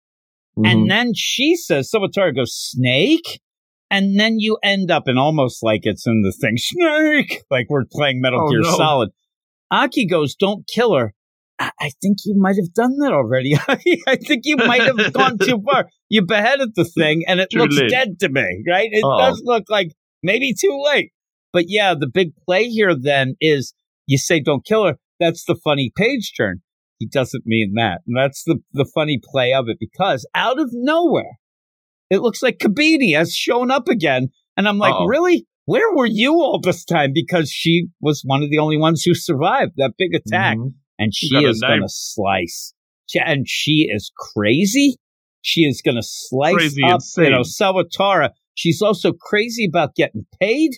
Mm-hmm. 0.57 0.65
and 0.65 0.89
then 0.91 1.11
she 1.15 1.55
says 1.55 1.89
Sawatara 1.93 2.35
goes 2.35 2.53
snake? 2.55 3.39
And 3.89 4.19
then 4.19 4.35
you 4.39 4.57
end 4.63 4.91
up 4.91 5.03
in 5.07 5.17
almost 5.17 5.63
like 5.63 5.81
it's 5.83 6.05
in 6.05 6.21
the 6.23 6.31
thing 6.33 6.55
snake! 6.57 7.43
Like 7.49 7.67
we're 7.69 7.85
playing 7.89 8.19
Metal 8.21 8.41
Oh, 8.45 8.49
Gear 8.49 8.61
no. 8.61 8.75
Solid. 8.75 9.09
Aki 9.71 10.07
goes 10.07 10.35
don't 10.35 10.67
kill 10.67 10.95
her. 10.95 11.13
I, 11.59 11.71
I 11.79 11.91
think 12.01 12.17
you 12.25 12.35
might 12.37 12.55
have 12.57 12.73
done 12.73 12.97
that 12.99 13.13
already. 13.13 13.55
I 14.07 14.15
think 14.17 14.41
you 14.45 14.57
might 14.57 14.81
have 14.81 15.13
gone 15.13 15.37
too 15.37 15.61
far. 15.71 15.87
You 16.09 16.25
beheaded 16.25 16.69
the 16.75 16.85
thing 16.85 17.23
and 17.27 17.39
it 17.39 17.49
Too 17.51 17.59
looks 17.59 17.75
late. 17.77 17.89
dead 17.89 18.19
to 18.19 18.29
me 18.29 18.63
right? 18.67 18.89
It 18.91 19.03
Uh-oh. 19.03 19.17
does 19.29 19.41
look 19.45 19.65
like 19.69 19.91
maybe 20.21 20.53
too 20.53 20.81
late. 20.83 21.11
But 21.53 21.65
yeah 21.67 21.93
the 21.93 22.07
big 22.11 22.31
play 22.45 22.65
here 22.65 22.93
then 22.93 23.35
is 23.39 23.73
you 24.05 24.17
say 24.17 24.39
don't 24.41 24.65
kill 24.65 24.85
her. 24.85 24.97
That's 25.19 25.45
the 25.45 25.55
funny 25.63 25.91
page 25.95 26.33
turn 26.35 26.61
he 26.99 27.07
doesn't 27.07 27.43
mean 27.45 27.73
that. 27.75 28.01
And 28.07 28.17
that's 28.17 28.43
the 28.43 28.57
the 28.73 28.85
funny 28.93 29.19
play 29.23 29.53
of 29.53 29.65
it 29.69 29.77
because 29.79 30.27
out 30.35 30.59
of 30.59 30.69
nowhere 30.73 31.39
it 32.09 32.19
looks 32.21 32.41
like 32.41 32.57
kobeni 32.59 33.15
has 33.15 33.33
shown 33.33 33.69
up 33.71 33.87
again. 33.87 34.29
And 34.55 34.67
i'm 34.67 34.77
like 34.77 34.93
Uh-oh. 34.93 35.05
really? 35.05 35.45
Where 35.65 35.93
were 35.93 36.05
you 36.05 36.33
all 36.35 36.61
this 36.61 36.85
time? 36.85 37.11
Because 37.13 37.51
she 37.51 37.87
was 37.99 38.21
one 38.25 38.41
of 38.41 38.49
the 38.49 38.57
only 38.59 38.77
ones 38.77 39.03
who 39.03 39.13
survived 39.13 39.73
that 39.77 39.93
big 39.97 40.13
attack. 40.15 40.57
Mhm. 40.57 40.73
and 40.99 41.13
she 41.13 41.27
is 41.35 41.61
going 41.61 41.81
to 41.81 41.89
slice. 41.89 42.73
And 43.23 43.45
she 43.47 43.87
is 43.93 44.11
crazy. 44.17 44.95
She 45.41 45.61
is 45.61 45.81
going 45.81 45.95
to 45.95 46.03
slice 46.03 46.55
Crazy 46.55 46.83
up 46.83 46.95
insane. 46.95 47.25
you 47.25 47.31
know 47.31 47.41
Sawatara 47.41 48.31
she's 48.55 48.81
also 48.81 49.13
crazy 49.13 49.65
about 49.65 49.93
getting 49.95 50.25
paid 50.41 50.71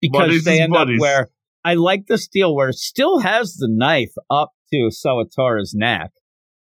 because 0.00 0.44
they 0.44 0.60
end 0.60 0.74
up 0.74 0.88
where 0.98 1.28
I 1.64 1.74
like 1.74 2.06
this 2.08 2.26
deal 2.26 2.54
where 2.54 2.70
it 2.70 2.74
still 2.76 3.20
has 3.20 3.54
the 3.54 3.68
knife 3.70 4.12
up 4.30 4.50
to 4.72 4.90
Sawatara's 4.90 5.74
neck, 5.74 6.10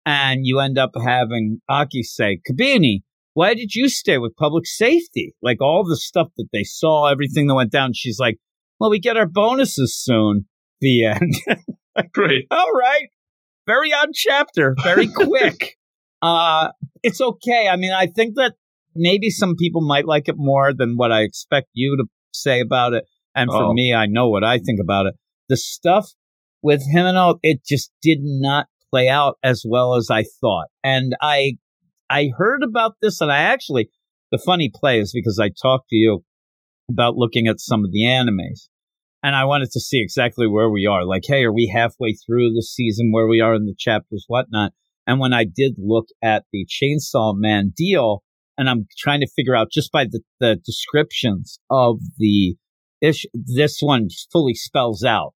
and 0.06 0.42
you 0.44 0.60
end 0.60 0.78
up 0.78 0.92
having 1.04 1.62
Aki 1.70 2.04
say, 2.04 2.40
Kobeni, 2.50 3.00
why 3.34 3.54
did 3.54 3.74
you 3.76 3.90
stay 3.90 4.18
with 4.18 4.36
public 4.38 4.66
safety? 4.66 5.36
Like 5.42 5.62
all 5.62 5.84
the 5.84 5.98
stuff 5.98 6.28
that 6.38 6.48
they 6.54 6.64
saw, 6.64 7.08
everything 7.08 7.48
that 7.48 7.56
went 7.56 7.72
down. 7.72 7.92
She's 7.94 8.20
like, 8.20 8.38
well, 8.80 8.90
we 8.90 9.00
get 9.00 9.18
our 9.18 9.26
bonuses 9.28 9.98
soon. 9.98 10.46
The 10.82 11.06
end. 11.06 11.34
Great. 12.14 12.46
all 12.52 12.72
right. 12.74 13.08
Very 13.68 13.92
odd 13.94 14.10
chapter. 14.14 14.76
Very 14.84 15.08
quick. 15.16 15.76
uh, 16.22 16.70
it's 17.04 17.20
okay. 17.22 17.68
I 17.70 17.76
mean, 17.78 17.92
I 17.92 18.08
think 18.08 18.36
that 18.36 18.54
maybe 18.96 19.30
some 19.30 19.56
people 19.56 19.82
might 19.82 20.06
like 20.06 20.28
it 20.30 20.36
more 20.38 20.74
than 20.74 20.96
what 20.98 21.12
I 21.12 21.22
expect 21.22 21.68
you 21.74 21.98
to 21.98 22.06
say 22.34 22.60
about 22.60 22.94
it. 22.94 23.06
And 23.34 23.50
for 23.50 23.64
Oh. 23.64 23.74
me, 23.74 23.94
I 23.94 24.06
know 24.06 24.30
what 24.30 24.44
I 24.44 24.60
think 24.60 24.80
about 24.82 25.08
it. 25.08 25.16
The 25.50 25.58
stuff 25.58 26.10
with 26.66 26.82
him 26.92 27.06
and 27.06 27.18
all, 27.18 27.38
it 27.44 27.60
just 27.64 27.92
did 28.02 28.20
not 28.22 28.66
play 28.90 29.08
out 29.08 29.38
as 29.44 29.64
well 29.68 29.96
as 29.96 30.10
I 30.10 30.24
thought. 30.42 30.68
And 30.84 31.14
I, 31.22 31.58
I 32.10 32.32
heard 32.36 32.64
about 32.64 32.94
this 33.02 33.22
and 33.22 33.32
I 33.32 33.38
actually, 33.38 33.90
the 34.32 34.42
funny 34.44 34.72
play 34.74 35.00
is 35.00 35.14
because 35.14 35.40
I 35.40 35.50
talked 35.50 35.90
to 35.90 35.96
you 35.96 36.24
about 36.90 37.16
looking 37.16 37.48
at 37.48 37.60
some 37.60 37.86
of 37.86 37.92
the 37.92 38.04
animes 38.04 38.68
and 39.22 39.36
I 39.36 39.46
wanted 39.46 39.70
to 39.72 39.80
see 39.80 40.02
exactly 40.02 40.48
where 40.48 40.70
we 40.70 40.88
are. 40.88 41.06
Like, 41.06 41.24
hey, 41.28 41.44
are 41.44 41.54
we 41.54 41.72
halfway 41.74 42.14
through 42.14 42.54
the 42.54 42.64
season 42.64 43.12
where 43.12 43.28
we 43.28 43.42
are 43.42 43.54
in 43.54 43.66
the 43.66 43.76
chapters, 43.78 44.26
whatnot? 44.28 44.72
And 45.08 45.20
when 45.20 45.34
I 45.34 45.44
did 45.46 45.76
look 45.78 46.08
at 46.24 46.46
the 46.52 46.66
Chainsaw 46.66 47.36
Man 47.36 47.74
deal, 47.76 48.24
and 48.58 48.70
I'm 48.70 48.88
trying 48.98 49.20
to 49.20 49.30
figure 49.36 49.56
out 49.56 49.68
just 49.72 49.92
by 49.92 50.06
the, 50.06 50.22
the 50.40 50.58
descriptions 50.66 51.60
of 51.70 52.00
the 52.18 52.56
ish, 53.02 53.26
this 53.34 53.80
one 53.82 54.08
fully 54.32 54.56
spells 54.56 55.04
out. 55.04 55.34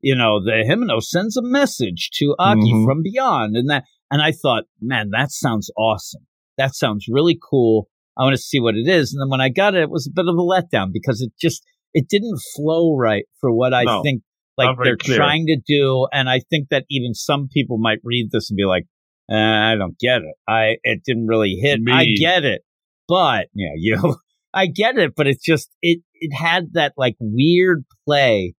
You 0.00 0.14
know, 0.14 0.42
the 0.42 0.64
Himeno 0.68 1.02
sends 1.02 1.36
a 1.36 1.42
message 1.42 2.10
to 2.14 2.34
Aki 2.38 2.72
Mhm. 2.72 2.84
from 2.84 3.02
beyond, 3.02 3.56
and 3.56 3.68
that, 3.70 3.84
and 4.10 4.20
I 4.22 4.32
thought, 4.32 4.64
man, 4.80 5.10
that 5.10 5.30
sounds 5.30 5.70
awesome. 5.76 6.26
That 6.58 6.74
sounds 6.74 7.06
really 7.08 7.38
cool. 7.50 7.88
I 8.16 8.22
want 8.24 8.34
to 8.36 8.40
see 8.42 8.60
what 8.60 8.76
it 8.76 8.88
is. 8.88 9.12
And 9.12 9.20
then 9.20 9.28
when 9.30 9.40
I 9.40 9.48
got 9.50 9.74
it, 9.74 9.82
it 9.82 9.90
was 9.90 10.06
a 10.06 10.10
bit 10.14 10.26
of 10.28 10.34
a 10.36 10.38
letdown 10.38 10.90
because 10.92 11.20
it 11.20 11.32
just 11.40 11.62
it 11.92 12.08
didn't 12.08 12.38
flow 12.54 12.94
right 12.96 13.24
for 13.40 13.52
what 13.52 13.72
I 13.74 13.84
No, 13.84 14.02
think 14.02 14.22
like 14.58 14.76
they're 14.82 14.96
clear. 14.96 15.16
trying 15.18 15.46
to 15.46 15.56
do. 15.66 16.06
And 16.12 16.28
I 16.28 16.40
think 16.40 16.68
that 16.70 16.84
even 16.90 17.12
some 17.14 17.48
people 17.52 17.76
might 17.78 17.98
read 18.04 18.30
this 18.32 18.50
and 18.50 18.56
be 18.56 18.64
like, 18.64 18.84
eh, 19.30 19.34
I 19.36 19.74
don't 19.76 19.98
get 19.98 20.22
it. 20.22 20.34
I 20.48 20.76
it 20.82 21.02
didn't 21.04 21.26
really 21.26 21.56
hit. 21.60 21.80
Me. 21.80 21.92
I 21.92 22.06
get 22.18 22.44
it, 22.44 22.62
but 23.08 23.48
yeah, 23.54 23.72
you, 23.76 24.16
I 24.54 24.66
get 24.66 24.96
it, 24.98 25.12
but 25.16 25.26
it's 25.26 25.44
just 25.44 25.68
it 25.82 26.00
it 26.14 26.32
had 26.34 26.72
that 26.72 26.92
like 26.96 27.16
weird 27.20 27.84
play 28.06 28.54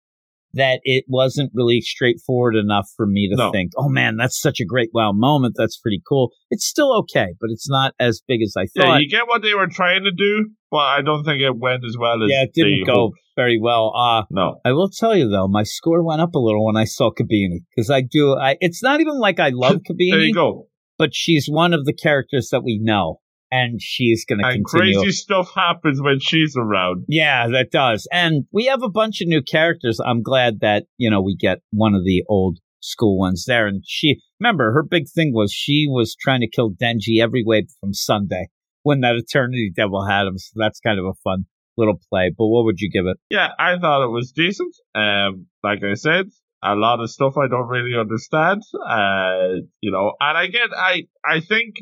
that 0.58 0.80
it 0.84 1.06
wasn't 1.08 1.52
really 1.54 1.82
straightforward 1.82 2.56
enough 2.56 2.88
for 2.96 3.06
me 3.08 3.30
to 3.30 3.36
No. 3.36 3.52
think, 3.52 3.72
oh 3.78 3.90
man, 3.90 4.18
that's 4.18 4.40
such 4.40 4.60
a 4.60 4.66
great 4.66 4.90
wow 4.94 5.12
moment. 5.14 5.56
That's 5.58 5.78
pretty 5.80 6.02
cool. 6.08 6.32
It's 6.50 6.66
still 6.68 6.94
okay, 7.00 7.28
but 7.40 7.50
it's 7.52 7.70
not 7.70 7.94
as 8.00 8.22
big 8.28 8.42
as 8.42 8.54
I 8.58 8.66
thought. 8.66 8.94
Yeah, 8.94 8.98
you 9.00 9.10
get 9.10 9.28
what 9.28 9.42
they 9.42 9.54
were 9.54 9.68
trying 9.68 10.04
to 10.04 10.12
do, 10.12 10.50
but 10.72 10.78
I 10.78 11.02
don't 11.02 11.24
think 11.24 11.42
it 11.42 11.58
went 11.58 11.84
as 11.86 11.96
well 11.98 12.24
as 12.24 12.30
Yeah, 12.30 12.44
it 12.44 12.52
didn't 12.54 12.86
go 12.86 12.94
hoped. 12.94 13.18
very 13.36 13.60
well. 13.60 13.94
Uh, 13.96 14.24
No. 14.32 14.60
I 14.66 14.74
will 14.74 14.90
tell 14.90 15.16
you 15.16 15.30
though, 15.30 15.48
my 15.48 15.64
score 15.64 16.04
went 16.04 16.22
up 16.22 16.36
a 16.36 16.40
little 16.40 16.66
when 16.66 16.78
I 16.78 16.84
saw 16.86 17.12
Kobeni 17.12 17.60
because 17.76 17.90
I 17.90 18.02
do. 18.02 18.36
I 18.36 18.58
it's 18.60 18.84
not 18.84 19.00
even 19.02 19.20
like 19.20 19.40
I 19.40 19.50
love 19.54 19.80
There 19.98 20.20
you 20.20 20.34
go. 20.34 20.68
but 20.98 21.12
she's 21.14 21.48
one 21.50 21.74
of 21.74 21.86
the 21.86 21.94
characters 21.94 22.50
that 22.52 22.64
we 22.64 22.80
know, 22.82 23.20
and 23.52 23.82
she's 23.82 24.26
going 24.26 24.40
to 24.40 24.44
continue. 24.44 25.00
crazy 25.00 25.12
stuff 25.12 25.52
happens 25.56 26.02
when 26.02 26.20
she's 26.20 26.56
around. 26.58 27.06
Yeah, 27.08 27.48
that 27.50 27.72
does. 27.72 28.08
And 28.12 28.46
we 28.52 28.66
have 28.66 28.84
a 28.84 28.90
bunch 28.90 29.22
of 29.22 29.28
new 29.28 29.42
characters. 29.42 30.00
I'm 30.04 30.22
glad 30.22 30.60
that, 30.62 30.86
you 30.98 31.10
know, 31.10 31.22
we 31.22 31.36
get 31.36 31.60
one 31.72 31.94
of 31.94 32.04
the 32.04 32.24
old 32.28 32.60
school 32.82 33.18
ones 33.18 33.46
there. 33.48 33.68
And 33.68 33.84
she, 33.86 34.20
remember, 34.40 34.74
her 34.74 34.84
big 34.84 35.10
thing 35.10 35.34
was 35.34 35.52
she 35.52 35.88
was 35.90 36.16
trying 36.20 36.42
to 36.42 36.50
kill 36.50 36.72
Denji 36.72 37.22
every 37.22 37.44
way 37.46 37.68
from 37.80 37.94
Sunday 37.94 38.48
when 38.84 39.02
that 39.02 39.16
Eternity 39.16 39.72
Devil 39.76 40.06
had 40.06 40.28
him. 40.28 40.38
So 40.38 40.54
that's 40.56 40.80
kind 40.80 41.00
of 41.00 41.06
a 41.06 41.14
fun 41.24 41.46
little 41.78 42.00
play. 42.10 42.32
But 42.36 42.48
what 42.48 42.66
would 42.66 42.80
you 42.80 42.90
give 42.92 43.06
it? 43.06 43.18
Yeah, 43.30 43.50
I 43.58 43.78
thought 43.78 44.06
it 44.06 44.12
was 44.12 44.32
decent. 44.32 44.76
Um, 44.96 45.48
like 45.64 45.80
I 45.84 45.94
said, 45.94 46.26
a 46.64 46.76
lot 46.76 47.00
of 47.00 47.10
stuff 47.10 47.36
I 47.38 47.48
don't 47.48 47.68
really 47.68 47.98
understand. 47.98 48.64
Uh, 48.74 49.62
you 49.82 49.92
know, 49.92 50.14
and 50.20 50.48
again, 50.48 50.70
I 50.76 51.04
I 51.24 51.40
think 51.40 51.76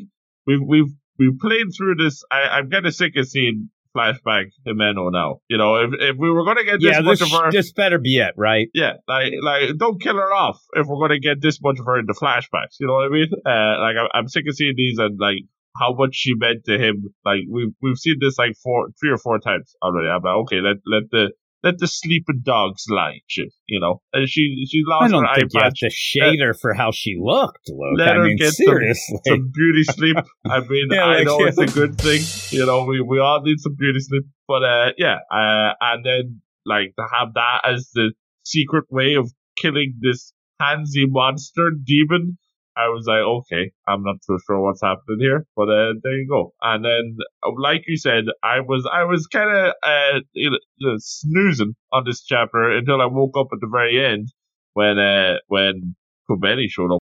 we've 0.46 0.60
we've 0.64 0.92
we've 1.18 1.38
played 1.38 1.66
through 1.76 1.96
this. 1.96 2.24
I, 2.30 2.58
I'm 2.58 2.68
getting 2.68 2.90
sick 2.90 3.16
of 3.16 3.28
seeing 3.28 3.70
flashback 3.96 4.50
Himeno 4.66 5.10
now. 5.10 5.40
You 5.48 5.58
know, 5.58 5.76
if 5.76 5.90
if 5.98 6.16
we 6.18 6.30
were 6.30 6.44
going 6.44 6.58
to 6.58 6.64
get 6.64 6.80
this 6.80 6.96
yeah, 6.96 7.00
much 7.00 7.18
this, 7.20 7.32
of 7.32 7.40
her, 7.40 7.50
this 7.50 7.72
better 7.72 7.98
be 7.98 8.18
it, 8.18 8.34
right? 8.36 8.68
yeah, 8.74 8.94
like 9.08 9.32
like 9.42 9.76
don't 9.78 10.00
kill 10.00 10.16
her 10.16 10.32
off 10.32 10.60
if 10.74 10.86
we're 10.86 10.98
going 10.98 11.20
to 11.20 11.20
get 11.20 11.40
this 11.40 11.60
much 11.62 11.78
of 11.78 11.86
her 11.86 11.98
into 11.98 12.12
flashbacks. 12.12 12.76
You 12.80 12.86
know 12.86 12.94
what 12.94 13.06
I 13.06 13.08
mean? 13.08 13.28
Uh, 13.34 13.80
like 13.80 13.96
I'm, 13.96 14.08
I'm 14.14 14.28
sick 14.28 14.44
of 14.48 14.54
seeing 14.54 14.74
these 14.76 14.98
and 14.98 15.18
like 15.18 15.44
how 15.78 15.94
much 15.94 16.14
she 16.14 16.34
meant 16.34 16.64
to 16.66 16.78
him. 16.78 17.14
Like 17.24 17.40
we've 17.50 17.74
we've 17.82 17.98
seen 17.98 18.16
this 18.20 18.38
like 18.38 18.56
four, 18.62 18.88
three 19.00 19.10
or 19.10 19.18
four 19.18 19.38
times 19.38 19.74
already. 19.82 20.08
I'm 20.08 20.22
like, 20.22 20.36
okay, 20.44 20.60
let 20.60 20.76
let 20.86 21.10
the 21.10 21.32
let 21.66 21.78
the 21.78 21.86
sleeping 21.86 22.40
dogs 22.44 22.84
lie, 22.88 23.20
shit. 23.26 23.48
You 23.66 23.80
know, 23.80 24.00
and 24.12 24.28
she 24.28 24.64
she 24.70 24.82
I 24.88 24.90
lost 24.90 25.12
don't 25.12 25.24
her 25.24 25.34
think 25.34 25.52
you 25.54 25.60
have 25.60 25.72
patch. 25.72 25.80
to 25.80 25.90
shade 25.90 26.40
her 26.40 26.54
for 26.54 26.72
how 26.74 26.90
she 26.92 27.16
looked, 27.20 27.68
Luke. 27.68 27.98
Let 27.98 28.08
I 28.08 28.14
her 28.14 28.24
mean, 28.24 28.36
get 28.36 28.52
some- 28.54 28.66
seriously. 28.66 29.18
Some 29.26 29.50
beauty 29.54 29.82
sleep. 29.84 30.16
I 30.48 30.60
mean, 30.60 30.88
Yeah, 30.90 31.04
I 31.04 31.22
know 31.24 31.40
yeah. 31.40 31.48
it's 31.48 31.58
a 31.58 31.66
good 31.66 31.98
thing. 31.98 32.22
You 32.58 32.64
know, 32.66 32.84
we, 32.84 33.00
we 33.00 33.18
all 33.18 33.40
need 33.42 33.58
some 33.58 33.74
beauty 33.78 34.00
sleep. 34.00 34.24
But 34.48 34.62
uh, 34.64 34.92
yeah, 34.96 35.16
uh, 35.30 35.72
and 35.80 36.04
then 36.04 36.40
like 36.64 36.94
to 36.98 37.04
have 37.12 37.34
that 37.34 37.60
as 37.68 37.90
the 37.94 38.12
secret 38.44 38.84
way 38.90 39.14
of 39.14 39.30
killing 39.60 39.94
this 40.00 40.32
handsy 40.62 41.04
monster 41.06 41.70
demon. 41.84 42.38
I 42.76 42.88
was 42.88 43.06
like, 43.06 43.20
okay, 43.20 43.72
I'm 43.88 44.02
not 44.02 44.16
so 44.22 44.36
sure 44.46 44.60
what's 44.60 44.82
happening 44.82 45.18
here, 45.20 45.46
but 45.56 45.68
uh, 45.70 45.94
there 46.02 46.12
you 46.18 46.28
go. 46.28 46.52
And 46.60 46.84
then, 46.84 47.16
uh, 47.42 47.50
like 47.58 47.82
you 47.86 47.96
said, 47.96 48.24
I 48.42 48.60
was 48.60 48.86
I 48.92 49.04
was 49.04 49.26
kind 49.26 49.50
of 49.56 49.72
uh, 49.82 50.20
you 50.34 50.50
know, 50.50 50.94
snoozing 50.98 51.74
on 51.92 52.04
this 52.04 52.22
chapter 52.24 52.70
until 52.76 53.00
I 53.00 53.06
woke 53.06 53.36
up 53.38 53.48
at 53.52 53.60
the 53.60 53.68
very 53.70 54.04
end 54.04 54.28
when 54.74 54.98
uh, 54.98 55.36
when 55.48 55.96
Kobeni 56.30 56.66
showed 56.68 56.92
up 56.92 57.00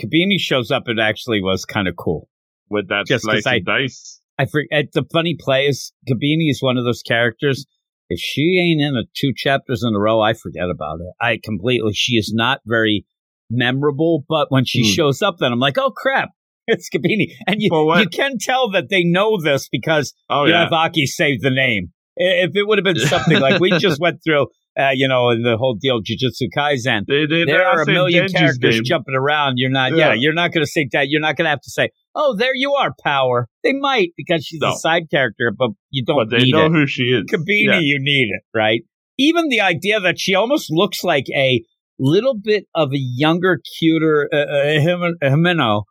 Kobeni 0.00 0.38
shows 0.38 0.70
up, 0.70 0.84
it 0.86 0.98
actually 0.98 1.42
was 1.42 1.64
kind 1.64 1.86
of 1.88 1.96
cool. 1.96 2.28
with 2.70 2.88
that 2.88 3.06
Just 3.06 3.24
slice 3.24 3.46
I- 3.46 3.58
dice. 3.60 4.20
I 4.38 4.46
forget 4.46 4.86
the 4.94 5.04
funny 5.12 5.36
play 5.38 5.66
is 5.66 5.92
Kobeni 6.08 6.48
is 6.48 6.62
one 6.62 6.78
of 6.78 6.84
those 6.84 7.02
characters. 7.02 7.66
If 8.08 8.18
she 8.18 8.58
ain't 8.58 8.80
in 8.80 8.96
a 8.96 9.04
two 9.14 9.32
chapters 9.36 9.84
in 9.86 9.94
a 9.94 10.00
row, 10.00 10.20
I 10.22 10.32
forget 10.32 10.70
about 10.70 11.00
it. 11.00 11.12
I 11.20 11.38
completely. 11.44 11.92
She 11.92 12.14
is 12.14 12.32
not 12.34 12.60
very 12.64 13.04
memorable, 13.50 14.24
but 14.28 14.50
when 14.50 14.64
she 14.64 14.82
Hmm. 14.82 14.92
shows 14.94 15.22
up, 15.22 15.36
then 15.38 15.52
I'm 15.52 15.58
like, 15.58 15.76
oh 15.78 15.90
crap, 15.90 16.30
it's 16.66 16.88
Kobeni, 16.88 17.32
and 17.46 17.60
you 17.60 17.68
Well, 17.72 18.00
you 18.00 18.08
can 18.08 18.38
tell 18.38 18.70
that 18.70 18.88
they 18.90 19.04
know 19.04 19.40
this 19.40 19.68
because 19.70 20.14
Oh 20.28 20.44
yeah, 20.46 20.68
Yaravaki 20.68 21.04
saved 21.06 21.42
the 21.42 21.50
name. 21.50 21.92
If 22.16 22.50
it 22.54 22.66
would 22.66 22.78
have 22.78 22.84
been 22.84 22.98
something 22.98 23.40
like 23.40 23.60
we 23.60 23.70
just 23.78 23.98
went 24.00 24.18
through, 24.22 24.48
uh, 24.78 24.90
you 24.92 25.08
know, 25.08 25.30
in 25.30 25.42
the 25.42 25.56
whole 25.56 25.74
deal, 25.74 26.00
Jujutsu 26.02 26.48
Kaisen, 26.54 27.02
they, 27.08 27.24
they, 27.24 27.44
there 27.44 27.58
they're 27.58 27.82
a 27.82 27.86
million 27.86 28.28
characters 28.28 28.74
name. 28.76 28.84
jumping 28.84 29.14
around. 29.14 29.54
You're 29.56 29.70
not, 29.70 29.92
yeah, 29.96 30.08
Yeah. 30.08 30.14
you're 30.14 30.34
not 30.34 30.52
going 30.52 30.64
to 30.64 30.70
say 30.70 30.86
that. 30.92 31.08
You're 31.08 31.20
not 31.22 31.36
going 31.36 31.46
to 31.46 31.50
have 31.50 31.60
to 31.62 31.70
say, 31.70 31.90
"Oh, 32.14 32.36
there 32.36 32.54
you 32.54 32.74
are, 32.74 32.92
Power." 33.02 33.46
They 33.64 33.72
might 33.72 34.10
because 34.18 34.44
she's 34.44 34.60
No. 34.60 34.70
a 34.74 34.76
side 34.76 35.04
character, 35.10 35.50
but 35.56 35.70
you 35.90 36.04
don't 36.04 36.16
but 36.16 36.30
they 36.36 36.50
know 36.50 36.66
it. 36.66 36.72
who 36.72 36.86
she 36.86 37.04
is. 37.04 37.24
Kobeni, 37.32 37.64
Yeah. 37.66 37.78
you 37.80 37.98
need 38.00 38.28
it, 38.34 38.42
right? 38.54 38.82
Even 39.18 39.48
the 39.48 39.60
idea 39.60 39.98
that 40.00 40.18
she 40.18 40.34
almost 40.34 40.70
looks 40.70 41.02
like 41.04 41.26
a 41.34 41.62
little 42.00 42.34
bit 42.34 42.64
of 42.74 42.88
a 42.92 42.98
younger, 42.98 43.60
cuter 43.78 44.28
uh, 44.32 44.36
uh, 44.36 44.80
Him- 44.80 45.16
Himeno. 45.22 45.82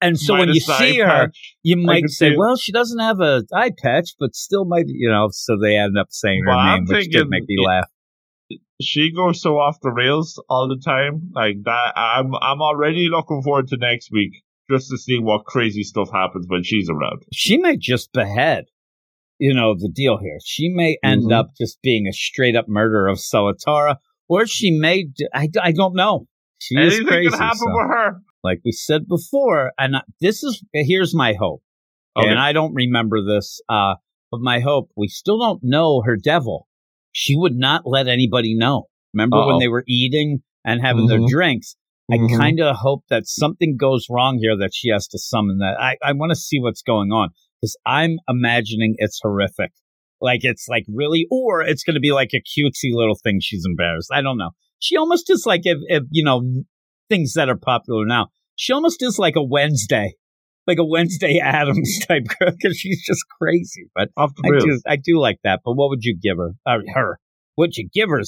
And 0.00 0.18
so 0.18 0.34
when 0.34 0.48
you 0.50 0.60
see 0.60 0.98
her, 0.98 1.06
patch. 1.26 1.56
you 1.64 1.76
might 1.76 2.08
say, 2.08 2.34
well, 2.36 2.56
she 2.56 2.70
doesn't 2.70 3.00
have 3.00 3.20
a 3.20 3.42
eye 3.52 3.72
patch, 3.82 4.10
but 4.20 4.34
still 4.34 4.64
might, 4.64 4.84
you 4.86 5.10
know, 5.10 5.28
so 5.32 5.56
they 5.60 5.76
end 5.76 5.98
up 5.98 6.06
saying 6.10 6.42
her 6.44 6.50
Well, 6.50 6.58
I'm 6.58 6.84
name, 6.84 6.96
which 6.96 7.08
did 7.10 7.28
make 7.28 7.42
me 7.48 7.56
laugh. 7.66 7.88
she 8.80 9.10
goes 9.12 9.40
so 9.42 9.58
off 9.58 9.76
the 9.82 9.90
rails 9.90 10.40
all 10.48 10.68
the 10.68 10.80
time. 10.84 11.30
Like 11.34 11.56
that, 11.64 11.92
I'm 11.96 12.32
I'm 12.40 12.62
already 12.62 13.08
looking 13.08 13.42
forward 13.42 13.66
to 13.68 13.76
next 13.76 14.10
week 14.12 14.32
just 14.70 14.88
to 14.90 14.98
see 14.98 15.18
what 15.18 15.44
crazy 15.46 15.82
stuff 15.82 16.10
happens 16.12 16.46
when 16.48 16.62
she's 16.62 16.88
around. 16.88 17.22
she 17.32 17.56
may 17.58 17.76
just 17.76 18.12
behead 18.12 18.64
you 19.40 19.54
know 19.54 19.74
the 19.74 19.88
deal 19.88 20.18
here 20.18 20.36
she 20.44 20.68
may 20.68 20.98
end 21.02 21.22
Mhm. 21.24 21.32
up 21.32 21.50
just 21.58 21.80
being 21.82 22.06
a 22.06 22.12
straight 22.12 22.54
up 22.56 22.66
murder 22.68 23.06
of 23.06 23.16
Sawatara, 23.18 23.96
or 24.28 24.46
she 24.46 24.70
may—I—I 24.70 25.72
don't 25.72 25.94
know 25.94 26.26
she 26.58 26.74
is 26.76 26.94
Anything 26.94 27.06
crazy 27.06 27.30
can 27.30 27.38
happen 27.38 27.58
so, 27.58 27.66
with 27.68 27.86
her. 27.90 28.20
like 28.42 28.60
we 28.64 28.72
said 28.72 29.06
before 29.08 29.72
and 29.78 29.96
I- 29.96 30.02
this 30.20 30.42
is 30.42 30.62
here's 30.72 31.14
my 31.14 31.34
hope 31.38 31.62
Okay. 32.16 32.28
and 32.28 32.38
i 32.38 32.52
don't 32.52 32.74
remember 32.74 33.18
this 33.24 33.60
uh 33.68 33.94
but 34.30 34.40
my 34.40 34.58
hope 34.60 34.90
we 34.96 35.06
still 35.08 35.38
don't 35.38 35.60
know 35.62 36.02
her 36.04 36.16
devil 36.16 36.66
she 37.12 37.36
would 37.36 37.54
not 37.56 37.82
let 37.86 38.08
anybody 38.08 38.54
know 38.56 38.84
remember 39.14 39.38
when 39.38 39.54
Uh-oh. 39.54 39.60
they 39.60 39.68
were 39.68 39.84
eating 39.86 40.42
and 40.64 40.80
having 40.82 41.06
their 41.06 41.20
Mhm. 41.20 41.28
drinks. 41.28 41.76
I 42.10 42.16
kind 42.36 42.58
of 42.60 42.76
hope 42.76 43.04
that 43.10 43.26
something 43.26 43.76
goes 43.78 44.06
wrong 44.10 44.38
here 44.40 44.56
that 44.58 44.70
she 44.74 44.88
has 44.90 45.06
to 45.08 45.18
summon 45.18 45.58
that. 45.58 45.74
I, 45.80 45.96
I 46.02 46.12
want 46.12 46.30
to 46.30 46.36
see 46.36 46.58
what's 46.58 46.80
going 46.82 47.10
on 47.12 47.28
because 47.60 47.76
I'm 47.86 48.16
imagining 48.28 48.94
it's 48.98 49.20
horrific. 49.22 49.72
Like 50.20 50.40
it's 50.42 50.66
like 50.68 50.84
really, 50.88 51.26
or 51.30 51.62
it's 51.62 51.84
going 51.84 51.94
to 51.94 52.00
be 52.00 52.12
like 52.12 52.30
a 52.34 52.38
cutesy 52.38 52.92
little 52.92 53.18
thing 53.22 53.38
she's 53.40 53.64
embarrassed. 53.66 54.10
I 54.12 54.22
don't 54.22 54.38
know. 54.38 54.50
She 54.80 54.96
almost 54.96 55.30
is 55.30 55.44
like 55.46 55.62
if, 55.64 55.78
if 55.88 56.04
you 56.10 56.24
know 56.24 56.42
things 57.08 57.34
that 57.34 57.48
are 57.48 57.56
popular 57.56 58.04
now. 58.04 58.28
She 58.56 58.72
almost 58.72 59.02
is 59.02 59.18
like 59.18 59.36
a 59.36 59.42
Wednesday, 59.42 60.14
like 60.66 60.78
a 60.78 60.84
Wednesday 60.84 61.38
Addams 61.42 62.00
type 62.06 62.24
girl 62.38 62.50
because 62.50 62.76
she's 62.76 63.04
just 63.04 63.24
crazy. 63.40 63.88
But 63.94 64.10
I 64.16 64.58
do, 64.58 64.80
I 64.86 64.96
do 64.96 65.20
like 65.20 65.38
that. 65.44 65.60
But 65.64 65.74
what 65.74 65.90
would 65.90 66.02
you 66.02 66.16
give 66.20 66.38
her? 66.38 66.54
Uh, 66.66 66.78
her? 66.94 67.18
What'd 67.54 67.76
you 67.76 67.88
give 67.92 68.08
her? 68.08 68.20
a 68.20 68.24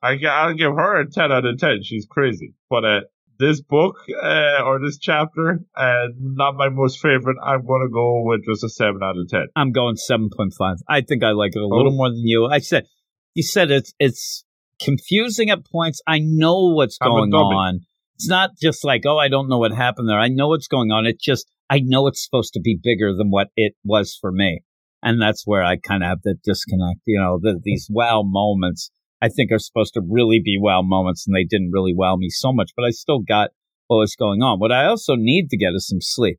Her. 0.00 0.08
I 0.08 0.16
I'll 0.28 0.54
give 0.54 0.72
her 0.72 1.00
a 1.00 1.10
ten 1.10 1.32
out 1.32 1.44
of 1.44 1.58
ten. 1.58 1.82
She's 1.82 2.06
crazy, 2.08 2.54
but 2.70 2.84
uh, 2.84 3.00
this 3.38 3.60
book 3.60 3.96
uh, 4.22 4.62
or 4.64 4.80
this 4.84 4.98
chapter, 4.98 5.60
uh, 5.76 6.06
not 6.18 6.56
my 6.56 6.68
most 6.68 7.00
favorite. 7.00 7.36
I'm 7.42 7.64
gonna 7.66 7.88
go 7.92 8.22
with 8.24 8.44
just 8.44 8.64
a 8.64 8.68
seven 8.68 9.00
out 9.02 9.16
of 9.18 9.28
ten. 9.28 9.46
I'm 9.56 9.72
going 9.72 9.96
seven 9.96 10.28
point 10.36 10.52
five. 10.58 10.76
I 10.88 11.00
think 11.02 11.22
I 11.22 11.30
like 11.30 11.52
it 11.54 11.62
a 11.62 11.66
little 11.66 11.92
Oh. 11.92 11.96
more 11.96 12.08
than 12.10 12.22
you. 12.24 12.46
I 12.46 12.58
said 12.58 12.86
you 13.34 13.42
said 13.42 13.70
it's 13.70 13.92
it's 13.98 14.44
confusing 14.82 15.50
at 15.50 15.66
points. 15.66 16.00
I 16.06 16.18
know 16.20 16.72
what's 16.74 16.98
I'm 17.00 17.10
going 17.10 17.32
on. 17.32 17.80
It's 18.16 18.28
not 18.28 18.50
just 18.60 18.84
like, 18.84 19.02
oh, 19.06 19.16
I 19.18 19.28
don't 19.28 19.48
know 19.48 19.58
what 19.58 19.72
happened 19.72 20.08
there. 20.08 20.18
I 20.18 20.28
know 20.28 20.48
what's 20.48 20.66
going 20.68 20.90
on. 20.90 21.06
It 21.06 21.20
just 21.20 21.46
I 21.70 21.80
know 21.80 22.06
it's 22.06 22.24
supposed 22.24 22.54
to 22.54 22.60
be 22.60 22.78
bigger 22.82 23.14
than 23.16 23.30
what 23.30 23.48
it 23.56 23.74
was 23.84 24.16
for 24.20 24.32
me. 24.32 24.62
And 25.02 25.22
that's 25.22 25.46
where 25.46 25.62
I 25.62 25.76
kind 25.76 26.02
of 26.02 26.08
have 26.08 26.22
the 26.24 26.34
disconnect. 26.44 27.00
You 27.06 27.20
know, 27.20 27.38
the, 27.40 27.60
these 27.62 27.86
wow 27.88 28.22
moments 28.24 28.90
I 29.20 29.28
think 29.28 29.50
are 29.52 29.58
supposed 29.58 29.94
to 29.94 30.02
really 30.08 30.40
be 30.44 30.58
wow 30.60 30.82
moments, 30.82 31.26
and 31.26 31.34
they 31.34 31.44
didn't 31.44 31.70
really 31.72 31.94
wow 31.94 32.16
me 32.16 32.28
so 32.30 32.52
much. 32.52 32.70
But 32.76 32.84
I 32.84 32.90
still 32.90 33.20
got 33.20 33.50
what 33.88 33.98
was 33.98 34.14
going 34.16 34.42
on. 34.42 34.58
What 34.60 34.72
I 34.72 34.84
also 34.86 35.14
need 35.16 35.48
to 35.50 35.56
get 35.56 35.74
is 35.74 35.88
some 35.88 36.00
sleep 36.00 36.38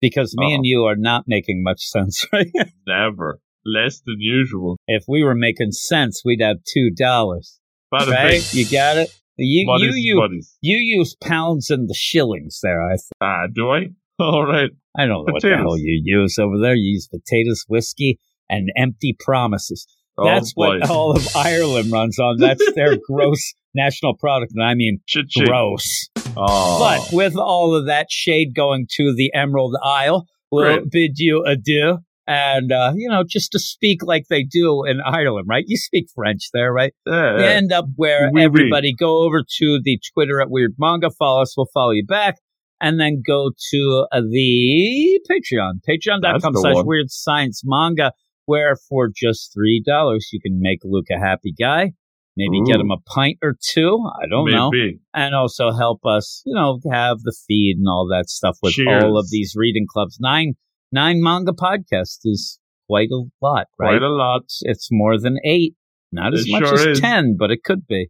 because 0.00 0.34
me 0.36 0.46
Uh-oh. 0.46 0.54
and 0.56 0.66
you 0.66 0.84
are 0.84 0.96
not 0.96 1.24
making 1.26 1.62
much 1.62 1.80
sense 1.82 2.24
right 2.32 2.46
Never 2.86 3.40
less 3.64 4.00
than 4.06 4.16
usual. 4.20 4.76
if 4.86 5.04
we 5.08 5.22
were 5.24 5.34
making 5.34 5.72
sense, 5.72 6.22
we'd 6.24 6.40
have 6.40 6.58
two 6.72 6.90
dollars. 6.96 7.58
Right? 7.92 8.06
bing. 8.30 8.42
You 8.52 8.68
got 8.70 8.96
it. 8.96 9.10
You 9.38 9.66
Buddies 9.66 9.96
you 9.96 10.40
you 10.62 10.78
use 10.78 11.14
pounds 11.22 11.70
and 11.70 11.88
the 11.88 11.94
shillings 11.94 12.60
there. 12.62 12.82
I 12.82 12.92
th- 12.92 13.10
Ah, 13.20 13.46
do 13.52 13.70
I? 13.70 13.88
All 14.18 14.44
right. 14.46 14.70
I 14.96 15.04
don't 15.04 15.26
know 15.26 15.32
what 15.32 15.42
the 15.42 15.56
hell 15.56 15.76
you 15.76 16.00
use 16.02 16.38
over 16.38 16.58
there. 16.58 16.74
You 16.74 16.92
use 16.94 17.06
potatoes, 17.08 17.64
whiskey, 17.68 18.18
and 18.48 18.70
empty 18.76 19.14
promises. 19.18 19.86
That's 20.22 20.52
oh, 20.56 20.60
what 20.60 20.90
all 20.90 21.16
of 21.16 21.26
Ireland 21.36 21.92
runs 21.92 22.18
on. 22.18 22.38
That's 22.38 22.72
their 22.74 22.96
gross 23.06 23.54
national 23.74 24.16
product, 24.16 24.52
and 24.54 24.64
I 24.64 24.74
mean 24.74 25.00
Cha-ching. 25.06 25.46
gross. 25.46 26.08
Oh. 26.36 26.78
But 26.78 27.14
with 27.14 27.36
all 27.36 27.74
of 27.74 27.86
that 27.86 28.10
shade 28.10 28.54
going 28.54 28.86
to 28.96 29.14
the 29.14 29.32
Emerald 29.34 29.76
Isle, 29.82 30.26
we'll 30.50 30.78
Great. 30.80 30.90
bid 30.90 31.18
you 31.18 31.44
adieu 31.44 31.98
and 32.26 32.72
uh, 32.72 32.92
you 32.96 33.08
know, 33.08 33.22
just 33.26 33.52
to 33.52 33.58
speak 33.58 34.02
like 34.02 34.24
they 34.28 34.42
do 34.42 34.84
in 34.84 35.00
Ireland, 35.00 35.46
right? 35.48 35.64
You 35.66 35.76
speak 35.76 36.06
French 36.14 36.48
there, 36.52 36.72
right? 36.72 36.92
Yeah, 37.06 37.36
end 37.40 37.72
up 37.72 37.86
where 37.94 38.30
Oui, 38.32 38.40
oui. 38.40 38.44
everybody 38.44 38.94
go 38.94 39.24
over 39.24 39.42
to 39.58 39.80
the 39.82 40.00
Twitter 40.12 40.40
at 40.40 40.50
Weird 40.50 40.74
Manga, 40.78 41.10
follow 41.10 41.42
us, 41.42 41.54
we'll 41.56 41.68
follow 41.72 41.92
you 41.92 42.04
back, 42.04 42.36
and 42.80 42.98
then 42.98 43.22
go 43.24 43.52
to 43.70 44.06
uh, 44.10 44.20
the 44.20 45.20
Patreon, 45.30 45.80
patreon.com 45.88 46.54
slash. 46.54 46.84
Weird 46.84 47.10
Science 47.10 47.62
Manga, 47.64 48.12
where 48.46 48.76
for 48.88 49.10
just 49.14 49.52
three 49.54 49.82
dollars 49.84 50.28
you 50.32 50.40
can 50.40 50.58
make 50.60 50.80
Luke 50.84 51.06
a 51.14 51.18
happy 51.18 51.52
guy. 51.58 51.92
Maybe 52.38 52.60
get 52.66 52.80
him 52.80 52.90
a 52.90 52.98
pint 52.98 53.38
or 53.42 53.56
two. 53.72 53.98
I 54.22 54.26
don't 54.28 54.50
know 54.50 54.70
and 55.14 55.34
also 55.34 55.70
help 55.72 56.00
us, 56.04 56.42
you 56.44 56.54
know, 56.54 56.80
have 56.92 57.20
the 57.20 57.34
feed 57.48 57.76
and 57.78 57.88
all 57.88 58.06
that 58.10 58.28
stuff 58.28 58.58
with 58.62 58.74
Cheers. 58.74 59.04
all 59.04 59.18
of 59.18 59.30
these 59.30 59.54
reading 59.56 59.86
clubs. 59.88 60.18
Nine 60.20 60.52
nine 60.92 61.22
manga 61.22 61.52
podcasts 61.52 62.20
is 62.24 62.58
quite 62.88 63.08
a 63.10 63.22
lot, 63.40 63.68
right? 63.78 63.98
Quite 63.98 64.02
a 64.02 64.10
lot. 64.10 64.42
It's, 64.60 64.88
more 64.92 65.18
than 65.18 65.38
eight, 65.46 65.76
not 66.12 66.34
as 66.34 66.44
It 66.46 66.52
much 66.52 66.64
sure 66.64 66.74
as 66.74 66.86
is. 66.86 67.00
ten, 67.00 67.36
but 67.38 67.50
it 67.50 67.64
could 67.64 67.86
be. 67.86 68.08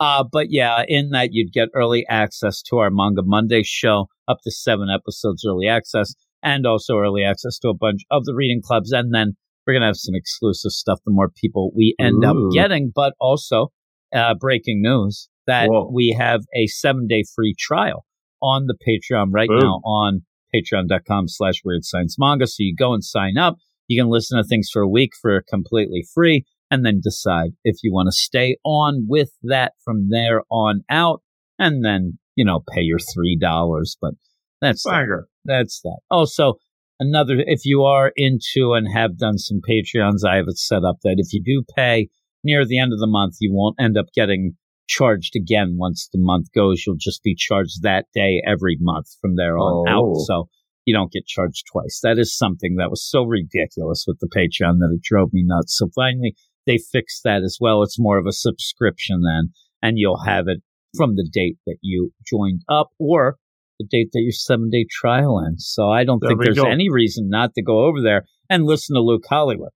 Uh, 0.00 0.24
but 0.30 0.48
yeah, 0.50 0.82
in 0.86 1.10
that 1.10 1.30
you'd 1.32 1.52
get 1.52 1.68
early 1.72 2.04
access 2.08 2.62
to 2.62 2.78
our 2.78 2.90
Manga 2.90 3.22
Monday 3.24 3.62
show, 3.64 4.06
up 4.26 4.38
to 4.42 4.50
seven 4.50 4.88
episodes 4.92 5.44
early 5.48 5.68
access, 5.68 6.14
and 6.42 6.66
also 6.66 6.96
early 6.96 7.22
access 7.24 7.58
to 7.60 7.68
a 7.68 7.74
bunch 7.74 8.02
of 8.10 8.24
the 8.24 8.34
reading 8.34 8.60
clubs. 8.62 8.92
And 8.92 9.14
then 9.14 9.36
we're 9.68 9.74
gonna 9.74 9.86
have 9.86 9.96
some 9.96 10.14
exclusive 10.14 10.72
stuff. 10.72 11.00
The 11.04 11.12
more 11.12 11.28
people 11.28 11.70
we 11.76 11.94
end 11.98 12.24
up 12.24 12.36
getting, 12.54 12.90
but 12.94 13.12
also 13.20 13.68
uh, 14.14 14.34
breaking 14.34 14.80
news 14.80 15.28
that 15.46 15.68
Whoa. 15.68 15.90
we 15.92 16.16
have 16.18 16.40
a 16.56 16.66
seven 16.68 17.06
day 17.06 17.24
free 17.36 17.54
trial 17.58 18.06
on 18.42 18.66
the 18.66 18.74
Patreon 18.74 19.26
right 19.30 19.48
Boom. 19.48 19.60
now 19.60 19.80
on 19.84 20.22
patreon.com 20.54 21.28
slash 21.28 21.60
weird 21.64 21.84
science 21.84 22.16
manga. 22.18 22.46
So 22.46 22.56
you 22.60 22.74
go 22.74 22.94
and 22.94 23.04
sign 23.04 23.36
up. 23.36 23.56
You 23.88 24.00
can 24.00 24.10
listen 24.10 24.38
to 24.38 24.44
things 24.44 24.70
for 24.72 24.80
a 24.80 24.88
week 24.88 25.10
for 25.20 25.44
completely 25.46 26.02
free 26.14 26.46
and 26.70 26.84
then 26.84 27.00
decide 27.02 27.50
if 27.64 27.76
you 27.82 27.92
want 27.92 28.06
to 28.08 28.12
stay 28.12 28.56
on 28.64 29.06
with 29.06 29.30
that 29.42 29.72
from 29.84 30.08
there 30.08 30.42
on 30.50 30.82
out 30.88 31.22
and 31.58 31.84
then, 31.84 32.18
you 32.36 32.44
know, 32.44 32.62
pay 32.72 32.82
your 32.82 32.98
$3. 32.98 33.96
But 34.00 34.14
that's 34.60 34.82
that 34.82 35.24
that's 35.44 35.80
that. 35.82 35.98
Also, 36.10 36.54
another, 37.00 37.36
if 37.38 37.60
you 37.64 37.82
are 37.82 38.12
into 38.16 38.72
and 38.74 38.86
have 38.92 39.18
done 39.18 39.38
some 39.38 39.60
Patreons, 39.68 40.28
I 40.28 40.36
have 40.36 40.46
it 40.48 40.58
set 40.58 40.84
up 40.84 40.98
that 41.02 41.16
if 41.18 41.32
you 41.32 41.42
do 41.42 41.64
pay 41.74 42.08
near 42.44 42.64
the 42.64 42.78
end 42.78 42.92
of 42.92 42.98
the 42.98 43.06
month, 43.06 43.36
you 43.40 43.52
won't 43.52 43.76
end 43.80 43.96
up 43.96 44.06
getting 44.14 44.56
charged 44.88 45.36
again 45.36 45.76
once 45.78 46.08
the 46.12 46.18
month 46.20 46.48
goes. 46.54 46.84
You'll 46.86 46.96
just 46.98 47.22
be 47.22 47.34
charged 47.34 47.82
that 47.82 48.06
day 48.14 48.42
every 48.46 48.78
month 48.80 49.08
from 49.20 49.36
there 49.36 49.58
on 49.58 49.88
oh. 49.88 49.90
out. 49.90 50.04
Oh. 50.16 50.24
So 50.26 50.48
you 50.84 50.94
don't 50.94 51.12
get 51.12 51.26
charged 51.26 51.64
twice. 51.70 52.00
That 52.02 52.18
is 52.18 52.36
something 52.36 52.76
that 52.76 52.90
was 52.90 53.06
so 53.06 53.24
ridiculous 53.24 54.04
with 54.06 54.18
the 54.20 54.28
Patreon 54.34 54.78
that 54.78 54.94
it 54.94 55.02
drove 55.02 55.32
me 55.32 55.44
nuts. 55.44 55.76
So 55.76 55.90
finally, 55.94 56.34
they 56.66 56.78
fixed 56.78 57.22
that 57.24 57.42
as 57.42 57.58
well. 57.60 57.82
It's 57.82 57.98
more 57.98 58.18
of 58.18 58.26
a 58.26 58.32
subscription 58.32 59.20
then, 59.22 59.52
and 59.82 59.98
you'll 59.98 60.24
have 60.24 60.48
it 60.48 60.62
from 60.96 61.16
the 61.16 61.28
date 61.30 61.58
that 61.66 61.76
you 61.82 62.12
joined 62.26 62.62
up 62.70 62.88
or 62.98 63.36
the 63.78 63.86
date 63.90 64.08
that 64.12 64.20
your 64.20 64.32
seven 64.32 64.70
day 64.70 64.86
trial 64.90 65.40
ends. 65.46 65.70
So 65.72 65.90
I 65.90 66.04
don't 66.04 66.20
There 66.20 66.30
think 66.30 66.42
there's 66.44 66.56
go. 66.58 66.68
any 66.70 66.90
reason 66.90 67.28
not 67.28 67.54
to 67.54 67.62
go 67.62 67.84
over 67.86 68.00
there 68.02 68.24
and 68.50 68.64
listen 68.64 68.94
to 68.94 69.00
Luke 69.00 69.24
Hollywood. 69.28 69.70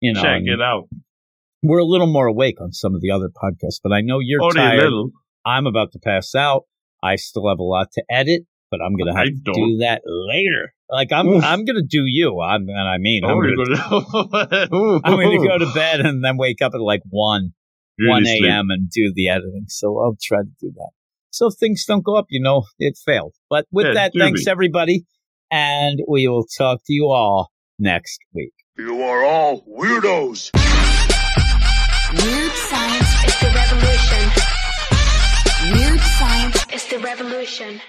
You 0.00 0.12
know, 0.12 0.22
Check 0.22 0.42
it 0.44 0.60
out. 0.60 0.88
we're 1.62 1.78
a 1.78 1.84
little 1.84 2.06
more 2.06 2.26
awake 2.26 2.60
on 2.60 2.72
some 2.72 2.94
of 2.94 3.00
the 3.00 3.10
other 3.10 3.28
podcasts, 3.28 3.80
but 3.82 3.92
I 3.92 4.00
know 4.02 4.18
you're 4.20 4.42
Only 4.42 4.56
tired. 4.56 4.82
little. 4.82 5.10
I'm 5.44 5.66
about 5.66 5.92
to 5.92 5.98
pass 5.98 6.34
out. 6.34 6.62
I 7.02 7.16
still 7.16 7.48
have 7.48 7.58
a 7.58 7.62
lot 7.62 7.88
to 7.92 8.02
edit, 8.10 8.42
but 8.70 8.80
I'm 8.84 8.94
gonna 8.96 9.12
have 9.16 9.26
I 9.28 9.30
to 9.30 9.36
don't. 9.44 9.54
do 9.54 9.76
that 9.78 10.02
later. 10.04 10.72
Like 10.90 11.12
I'm, 11.12 11.26
Oof. 11.28 11.44
I'm 11.44 11.64
gonna 11.64 11.82
do 11.88 12.02
you. 12.04 12.40
I'm, 12.40 12.68
and 12.68 12.88
I 12.88 12.98
mean, 12.98 13.24
I'm, 13.24 13.40
gonna, 13.40 13.56
gonna, 13.56 15.00
I'm 15.04 15.16
gonna 15.16 15.38
go 15.48 15.58
to 15.58 15.70
bed 15.74 16.00
and 16.00 16.24
then 16.24 16.36
wake 16.36 16.62
up 16.62 16.72
at 16.74 16.80
like 16.80 17.02
one, 17.10 17.52
one 18.00 18.22
Really 18.24 18.46
a.m. 18.48 18.70
and 18.70 18.88
do 18.90 19.12
the 19.14 19.28
editing. 19.28 19.64
So 19.68 19.98
I'll 19.98 20.16
try 20.22 20.38
to 20.38 20.50
do 20.60 20.72
that. 20.76 20.90
So 21.36 21.48
if 21.48 21.54
things 21.60 21.84
don't 21.86 22.02
go 22.02 22.16
up, 22.16 22.24
you 22.30 22.40
know, 22.42 22.64
it 22.78 22.96
failed. 23.04 23.34
But 23.50 23.66
with 23.70 23.88
Yeah, 23.88 23.92
that, 23.92 24.12
thanks 24.18 24.46
me. 24.46 24.50
everybody, 24.50 25.04
and 25.50 26.00
we 26.08 26.26
will 26.28 26.46
talk 26.56 26.78
to 26.86 26.92
you 26.94 27.08
all 27.08 27.50
next 27.78 28.20
week. 28.34 28.54
You 28.78 29.02
are 29.02 29.22
all 29.22 29.60
weirdos. 29.68 30.50
Weird 32.24 32.52
science 32.52 33.10
is 33.26 33.40
the 33.40 33.52
revolution. 33.54 34.22
Weird 35.74 36.00
science 36.00 36.66
is 36.72 36.86
the 36.88 36.98
revolution. 37.00 37.80